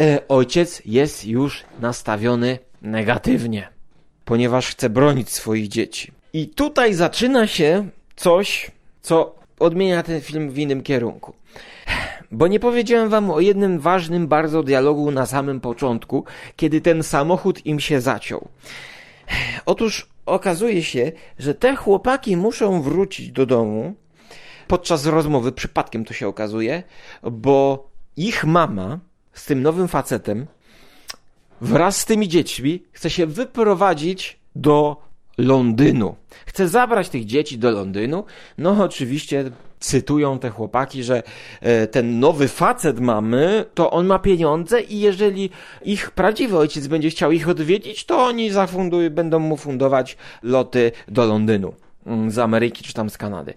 [0.00, 3.68] E, ojciec jest już nastawiony negatywnie,
[4.24, 6.12] ponieważ chce bronić swoich dzieci.
[6.32, 8.70] I tutaj zaczyna się coś,
[9.02, 11.32] co odmienia ten film w innym kierunku.
[12.30, 16.24] Bo nie powiedziałem wam o jednym ważnym bardzo dialogu na samym początku,
[16.56, 18.48] kiedy ten samochód im się zaciął.
[19.66, 23.94] Otóż okazuje się, że te chłopaki muszą wrócić do domu
[24.66, 26.82] podczas rozmowy, przypadkiem to się okazuje,
[27.22, 28.98] bo ich mama
[29.38, 30.46] z tym nowym facetem
[31.60, 34.96] wraz z tymi dziećmi chce się wyprowadzić do
[35.38, 36.14] Londynu.
[36.46, 38.24] Chce zabrać tych dzieci do Londynu.
[38.58, 41.22] No oczywiście cytują te chłopaki, że
[41.60, 45.50] e, ten nowy facet mamy, to on ma pieniądze i jeżeli
[45.82, 51.26] ich prawdziwy ojciec będzie chciał ich odwiedzić, to oni zafundują, będą mu fundować loty do
[51.26, 51.74] Londynu
[52.06, 53.54] mm, z Ameryki czy tam z Kanady.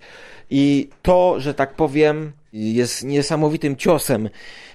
[0.50, 4.30] I to, że tak powiem, jest niesamowitym ciosem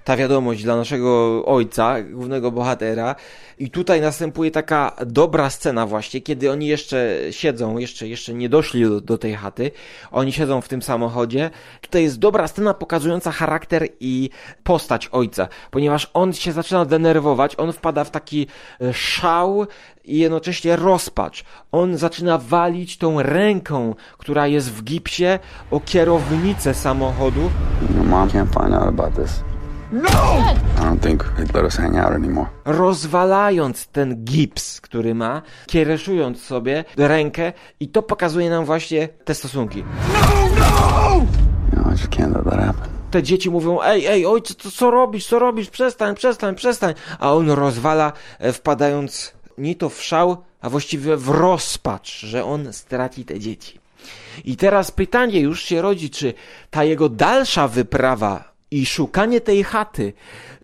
[0.06, 3.14] ta wiadomość dla naszego ojca, głównego bohatera.
[3.58, 8.84] I tutaj następuje taka dobra scena właśnie, kiedy oni jeszcze siedzą, jeszcze, jeszcze nie doszli
[8.84, 9.70] do, do tej chaty.
[10.12, 11.50] Oni siedzą w tym samochodzie.
[11.80, 14.30] Tutaj jest dobra scena pokazująca charakter i
[14.64, 18.46] postać ojca, ponieważ on się zaczyna denerwować, on wpada w taki
[18.80, 19.66] e, szał
[20.04, 21.44] i jednocześnie rozpacz.
[21.72, 25.38] On zaczyna walić tą ręką, która jest w gipsie,
[25.70, 27.50] o kierownicę samochodu.
[28.04, 29.55] Mom can't find out about this.
[29.92, 30.08] No!
[30.76, 32.46] I don't think they'd let us hang out anymore.
[32.64, 39.84] Rozwalając ten gips, który ma, kiereszując sobie rękę i to pokazuje nam właśnie te stosunki.
[41.72, 42.88] No, I just can't let that happen.
[43.10, 46.94] Te dzieci mówią, ej, ej, ojcze, co, co robisz, co robisz, przestań, przestań, przestań.
[47.18, 52.72] A on rozwala, e, wpadając nie to w szał, a właściwie w rozpacz, że on
[52.72, 53.80] straci te dzieci.
[54.44, 56.34] I teraz pytanie już się rodzi, czy
[56.70, 60.12] ta jego dalsza wyprawa i szukanie tej chaty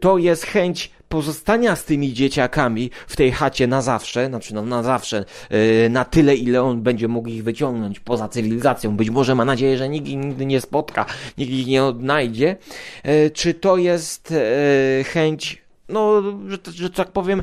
[0.00, 4.82] to jest chęć pozostania z tymi dzieciakami w tej chacie na zawsze, znaczy no, na
[4.82, 8.96] zawsze, yy, na tyle, ile on będzie mógł ich wyciągnąć poza cywilizacją.
[8.96, 11.07] Być może ma nadzieję, że nikt ich nigdy nie spotka,
[11.38, 12.57] nikt ich nie odnajdzie.
[13.05, 17.42] Yy, czy to jest yy, chęć no, że, że tak powiem,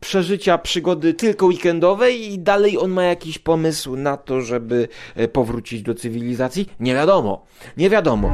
[0.00, 4.88] przeżycia przygody tylko weekendowej i dalej on ma jakiś pomysł na to, żeby
[5.32, 6.68] powrócić do cywilizacji?
[6.80, 7.46] Nie wiadomo.
[7.76, 8.30] Nie wiadomo.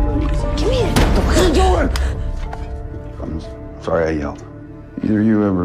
[3.22, 3.41] I'm
[3.82, 4.45] sorry I yelled.
[5.03, 5.64] Either you ever,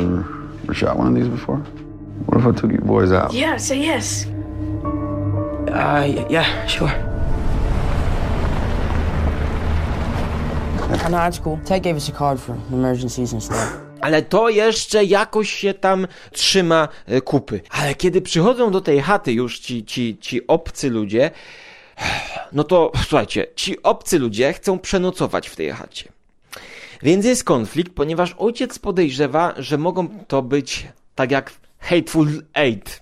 [0.63, 1.57] ever shot one of these before?
[2.27, 3.33] What if I took you boys out?
[3.33, 4.25] Yeah, say yes.
[5.67, 6.91] Uh, yeah, sure.
[10.87, 11.59] Oh, no, that's cool.
[11.65, 13.81] Ted gave us a card for emergencies and stuff.
[14.01, 17.61] Ale to jeszcze jakoś się tam trzyma e, kupy.
[17.69, 21.31] Ale kiedy przychodzą do tej chaty już ci, ci, ci obcy ludzie,
[22.51, 26.11] no to słuchajcie, ci obcy ludzie chcą przenocować w tej chacie.
[27.03, 33.01] Więc jest konflikt, ponieważ ojciec podejrzewa, że mogą to być tak jak Hateful Eight.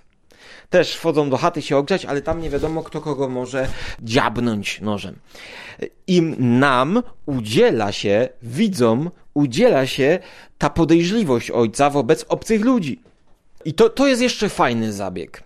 [0.70, 3.68] Też wchodzą do chaty się ogrzać, ale tam nie wiadomo, kto kogo może
[4.02, 5.16] dziabnąć nożem.
[6.08, 10.20] Im nam udziela się, widzom, udziela się
[10.58, 13.00] ta podejrzliwość ojca wobec obcych ludzi.
[13.66, 15.44] I to, to jest jeszcze fajny zabieg.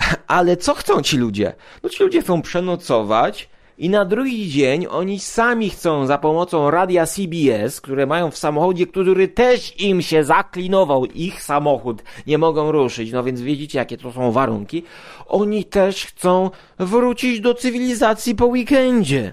[0.26, 1.54] Ale co chcą ci ludzie?
[1.82, 3.48] No ci ludzie chcą przenocować,
[3.80, 8.86] i na drugi dzień oni sami chcą za pomocą radia CBS, które mają w samochodzie,
[8.86, 14.12] który też im się zaklinował, ich samochód, nie mogą ruszyć, no więc widzicie jakie to
[14.12, 14.82] są warunki,
[15.26, 19.32] oni też chcą wrócić do cywilizacji po weekendzie.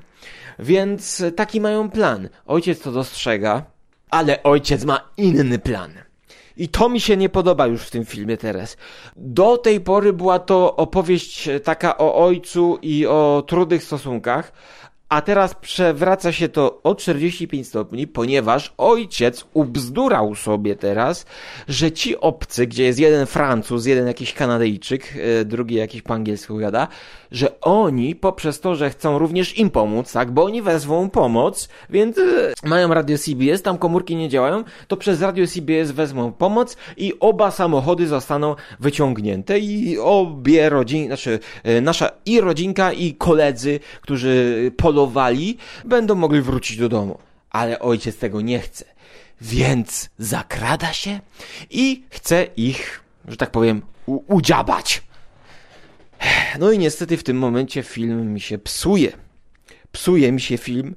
[0.59, 2.29] Więc taki mają plan.
[2.45, 3.63] Ojciec to dostrzega,
[4.09, 6.06] ale ojciec ma inny plan.
[6.57, 8.77] I to mi się nie podoba już w tym filmie teraz.
[9.15, 14.51] Do tej pory była to opowieść taka o ojcu i o trudnych stosunkach,
[15.09, 21.25] a teraz przewraca się to o 45 stopni, ponieważ ojciec ubzdurał sobie teraz,
[21.67, 26.57] że ci obcy, gdzie jest jeden Francuz, jeden jakiś Kanadyjczyk, e, drugi jakiś po angielsku
[26.57, 26.87] gada,
[27.31, 32.17] że oni poprzez to, że chcą również im pomóc, tak, bo oni wezwą pomoc, więc
[32.17, 32.21] e,
[32.63, 37.51] mają radio CBS, tam komórki nie działają, to przez radio CBS wezmą pomoc i oba
[37.51, 45.57] samochody zostaną wyciągnięte i obie rodziny, znaczy e, nasza i rodzinka i koledzy, którzy polowali,
[45.85, 47.17] będą mogli wrócić do domu.
[47.49, 48.85] Ale ojciec tego nie chce.
[49.41, 51.19] Więc zakrada się
[51.69, 55.06] i chce ich, że tak powiem, udziabać.
[56.59, 59.11] No i niestety w tym momencie film mi się psuje.
[59.91, 60.95] Psuje mi się film.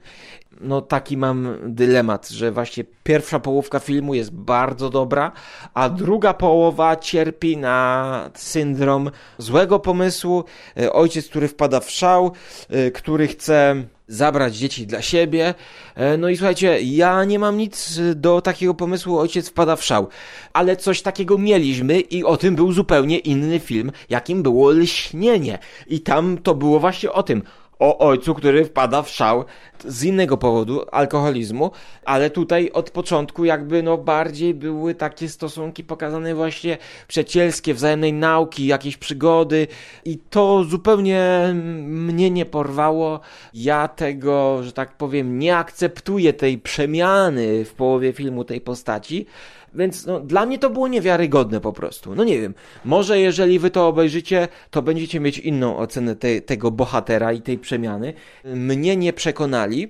[0.61, 5.33] No taki mam dylemat, że właśnie pierwsza połówka filmu jest bardzo dobra,
[5.75, 10.45] a druga połowa cierpi na syndrom złego pomysłu.
[10.81, 12.33] E, ojciec, który wpada w szał,
[12.69, 15.55] e, który chce zabrać dzieci dla siebie.
[15.95, 20.09] E, no i słuchajcie, ja nie mam nic do takiego pomysłu, ojciec wpada w szał.
[20.53, 25.59] Ale coś takiego mieliśmy i o tym był zupełnie inny film, jakim było Lśnienie.
[25.87, 27.43] I tam to było właśnie o tym
[27.81, 29.45] o ojcu, który wpada w szał
[29.85, 31.71] z innego powodu, alkoholizmu,
[32.05, 36.79] ale tutaj od początku jakby no bardziej były takie stosunki pokazane właśnie
[37.09, 39.67] przyjacielskie, wzajemnej nauki, jakieś przygody
[40.05, 41.53] i to zupełnie
[41.85, 43.21] mnie nie porwało.
[43.55, 49.27] Ja tego, że tak powiem, nie akceptuję tej przemiany w połowie filmu tej postaci
[49.75, 52.15] Więc no, dla mnie to było niewiarygodne po prostu.
[52.15, 52.55] No nie wiem,
[52.85, 57.59] może jeżeli wy to obejrzycie, to będziecie mieć inną ocenę te, tego bohatera i tej
[57.59, 58.15] przemiany.
[58.45, 59.89] Mnie nie przekonali,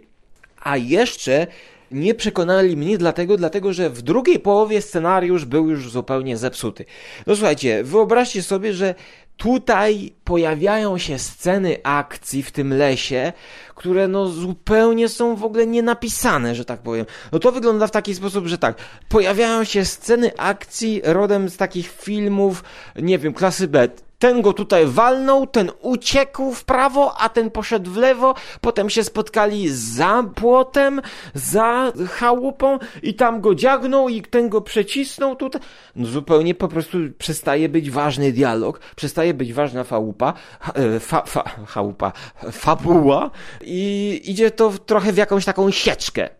[0.62, 1.46] a jeszcze
[1.90, 6.84] nie przekonali mnie dlatego, dlatego że w drugiej połowie scenariusz był już zupełnie zepsuty.
[7.26, 8.94] No słuchajcie, wyobraźcie sobie, że
[9.40, 13.32] tutaj pojawiają się sceny akcji w tym lesie,
[13.74, 17.06] które no zupełnie są w ogóle nienapisane, że tak powiem.
[17.32, 18.76] No to wygląda w taki sposób, że tak,
[19.08, 22.64] pojawiają się sceny akcji rodem z takich filmów,
[22.96, 23.88] nie wiem, klasy B
[24.20, 29.04] ten go tutaj walnął, ten uciekł w prawo, a ten poszedł w lewo, potem się
[29.04, 31.02] spotkali za płotem,
[31.34, 35.60] za chałupą i tam go dziagnął i ten go przecisnął tutaj.
[35.96, 40.32] No zupełnie po prostu przestaje być ważny dialog, przestaje być ważna chałupa,
[40.74, 42.12] e, fa, fa, chałupa,
[42.52, 46.39] fabuła i idzie to trochę w jakąś taką sieczkę.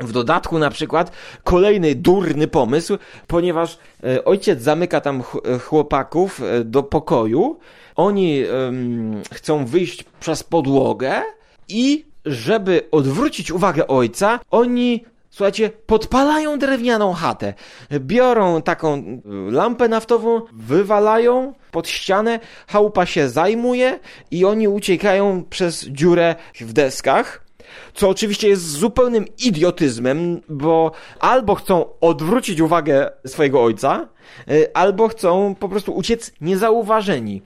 [0.00, 1.12] W dodatku na przykład
[1.44, 7.58] kolejny durny pomysł, ponieważ e, ojciec zamyka tam e, chłopaków e, do pokoju,
[7.96, 11.22] oni um, chcą wyjść przez podłogę
[11.68, 17.54] i żeby odwrócić uwagę ojca, oni Słuchajcie, podpalają drewnianą chatę,
[17.92, 19.20] biorą taką
[19.50, 23.98] lampę naftową, wywalają pod ścianę, chałupa się zajmuje
[24.30, 27.49] i oni uciekają przez dziurę w deskach
[27.94, 34.08] co oczywiście jest zupełnym idiotyzmem, bo albo chcą odwrócić uwagę swojego ojca,
[34.50, 37.42] y, albo chcą po prostu uciec niezauważeni.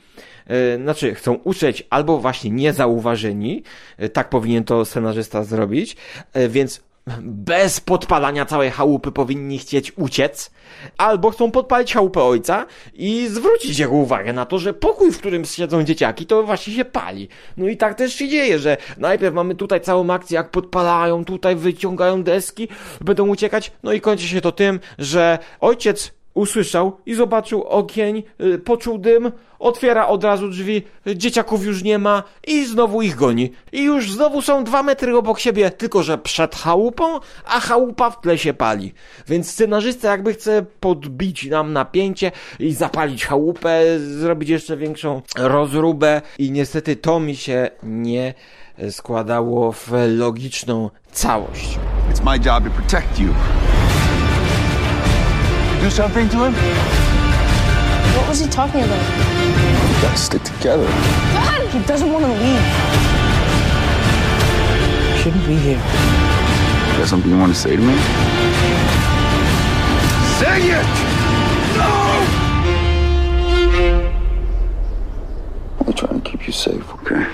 [0.50, 3.62] Y, znaczy, chcą uciec albo właśnie niezauważeni,
[4.02, 5.96] y, tak powinien to scenarzysta zrobić,
[6.48, 6.82] więc
[7.20, 10.50] bez podpalania całej chałupy powinni chcieć uciec,
[10.98, 15.44] albo chcą podpalić chałupę ojca i zwrócić jego uwagę na to, że pokój, w którym
[15.44, 17.28] siedzą dzieciaki, to właśnie się pali.
[17.56, 21.56] No i tak też się dzieje, że najpierw mamy tutaj całą akcję, jak podpalają, tutaj
[21.56, 22.68] wyciągają deski,
[23.00, 28.58] będą uciekać, no i kończy się to tym, że ojciec usłyszał i zobaczył ogień, y,
[28.58, 30.82] poczuł dym, otwiera od razu drzwi,
[31.16, 33.52] dzieciaków już nie ma i znowu ich goni.
[33.72, 38.20] I już znowu są dwa metry obok siebie, tylko że przed chałupą, a chałupa w
[38.20, 38.92] tle się pali.
[39.28, 46.50] Więc scenarzysta jakby chce podbić nam napięcie i zapalić chałupę, zrobić jeszcze większą rozróbę i
[46.50, 48.34] niestety to mi się nie
[48.90, 51.78] składało w logiczną całość.
[52.12, 53.28] It's my job to protect you.
[55.84, 56.54] Do something to him?
[58.16, 59.04] What was he talking about?
[59.06, 60.86] We gotta stick together.
[60.86, 61.68] Dad!
[61.68, 62.64] He doesn't want to leave.
[65.20, 65.76] Shouldn't be here.
[65.76, 67.94] You got something you want to say to me?
[70.40, 70.86] Say it!
[71.76, 71.90] No!
[75.80, 77.26] I'm trying to keep you safe, okay?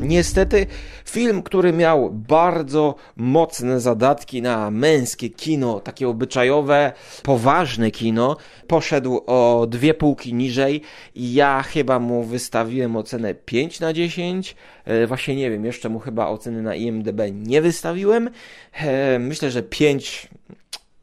[0.00, 0.68] Niestety
[1.16, 6.92] film, który miał bardzo mocne zadatki na męskie kino, takie obyczajowe,
[7.22, 8.36] poważne kino,
[8.66, 10.82] poszedł o dwie półki niżej
[11.16, 14.56] ja chyba mu wystawiłem ocenę 5 na 10.
[14.84, 18.30] E, właśnie nie wiem, jeszcze mu chyba oceny na IMDb nie wystawiłem.
[18.72, 20.28] E, myślę, że 5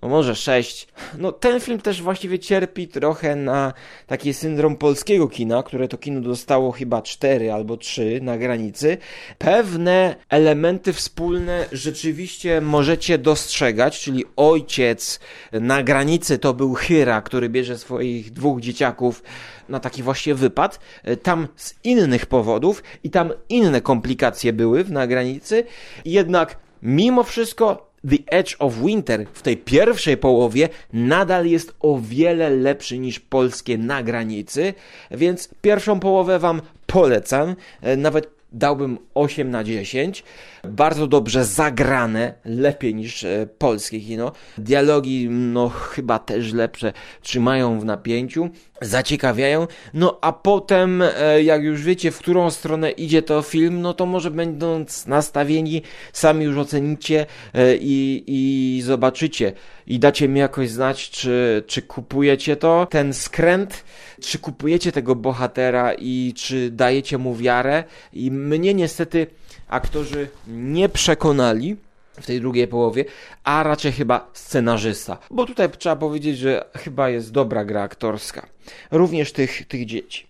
[0.04, 0.88] no może sześć.
[1.18, 3.74] No ten film też właściwie cierpi trochę na
[4.08, 8.98] taki syndrom polskiego kina, które to kino dostało chyba cztery albo trzy na granicy.
[9.38, 15.20] Pewne elementy wspólne rzeczywiście możecie dostrzegać, czyli ojciec
[15.52, 19.24] na granicy to był Hyra, który bierze swoich dwóch dzieciaków
[19.70, 20.80] na taki właśnie wypad,
[21.24, 25.64] tam z innych powodów i tam inne komplikacje były na granicy,
[26.06, 32.50] jednak mimo wszystko The Edge of Winter w tej pierwszej połowie nadal jest o wiele
[32.50, 34.74] lepszy niż polskie na granicy,
[35.12, 37.56] więc pierwszą połowę Wam polecam.
[37.82, 40.24] E, nawet dałbym 8 na 10.
[40.68, 44.32] Bardzo dobrze zagrane, lepiej niż e, polskie kino.
[44.58, 48.50] Dialogi, no chyba też lepsze, trzymają w napięciu,
[48.82, 49.68] zaciekawiają.
[49.94, 54.06] No a potem, e, jak już wiecie, w którą stronę idzie to film, no to
[54.06, 55.82] może będąc nastawieni,
[56.14, 59.54] sami już ocenicie e, i, i zobaczycie.
[59.88, 63.84] I dacie mi jakoś znać, czy, czy kupujecie to, ten skręt,
[64.22, 67.84] czy kupujecie tego bohatera i czy dajecie mu wiarę.
[68.14, 69.28] I mnie niestety
[69.74, 71.78] aktorzy nie przekonali
[72.22, 73.06] w tej drugiej połowie,
[73.44, 75.18] a raczej chyba scenarzysta.
[75.32, 78.46] Bo tutaj trzeba powiedzieć, że chyba jest dobra gra aktorska.
[78.92, 80.28] Również tych, tych dzieci.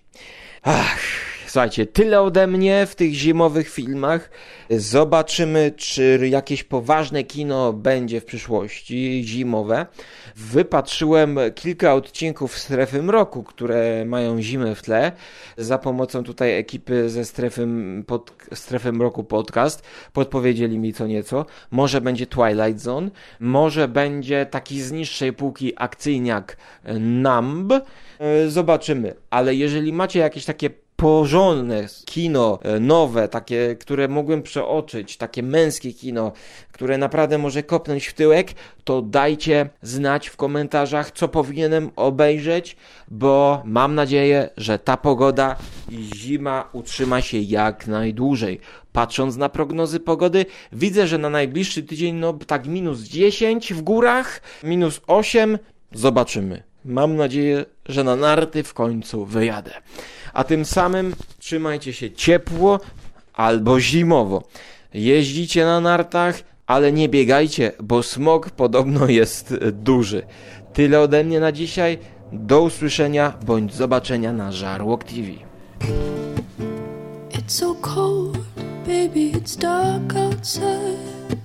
[0.63, 0.99] Ach,
[1.53, 4.29] Słuchajcie, tyle ode mnie w tych zimowych filmach.
[4.69, 9.85] Zobaczymy, czy jakieś poważne kino będzie w przyszłości zimowe.
[10.35, 15.11] Wypatrzyłem kilka odcinków Strefy Mroku, które mają zimę w tle.
[15.57, 17.67] Za pomocą tutaj ekipy ze Strefy,
[18.07, 19.83] pod, Strefy Mroku Podcast
[20.13, 21.45] podpowiedzieli mi co nieco.
[21.71, 26.57] Może będzie Twilight Zone, może będzie taki z niższej półki akcyjniak
[26.99, 27.73] Numb.
[28.47, 35.43] Zobaczymy, ale jeżeli macie jakieś takie porządne kino, e, nowe, takie, które mogłem przeoczyć, takie
[35.43, 36.31] męskie kino,
[36.71, 38.51] które naprawdę może kopnąć w tyłek,
[38.83, 42.75] to dajcie znać w komentarzach, co powinienem obejrzeć,
[43.07, 45.55] bo mam nadzieję, że ta pogoda
[45.89, 48.59] i zima utrzyma się jak najdłużej.
[48.93, 54.41] Patrząc na prognozy pogody, widzę, że na najbliższy tydzień, no tak minus 10 w górach,
[54.63, 55.57] minus 8,
[55.93, 56.72] zobaczymy.
[56.85, 59.71] Mam nadzieję, że na narty w końcu wyjadę
[60.33, 62.79] a tym samym trzymajcie się ciepło
[63.33, 64.43] albo zimowo.
[64.93, 70.23] Jeździcie na nartach, ale nie biegajcie, bo smog podobno jest duży.
[70.73, 71.97] Tyle ode mnie na dzisiaj.
[72.31, 75.27] Do usłyszenia bądź zobaczenia na Żarłok TV.
[77.31, 78.37] It's so cold,
[78.87, 81.42] baby, it's dark outside.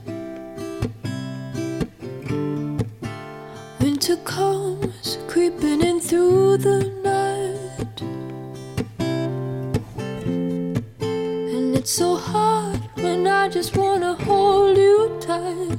[6.09, 8.01] Through the night.
[11.07, 15.79] And it's so hard when I just wanna hold you tight.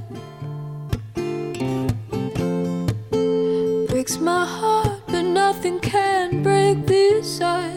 [3.90, 7.69] Breaks my heart, but nothing can break this eyes.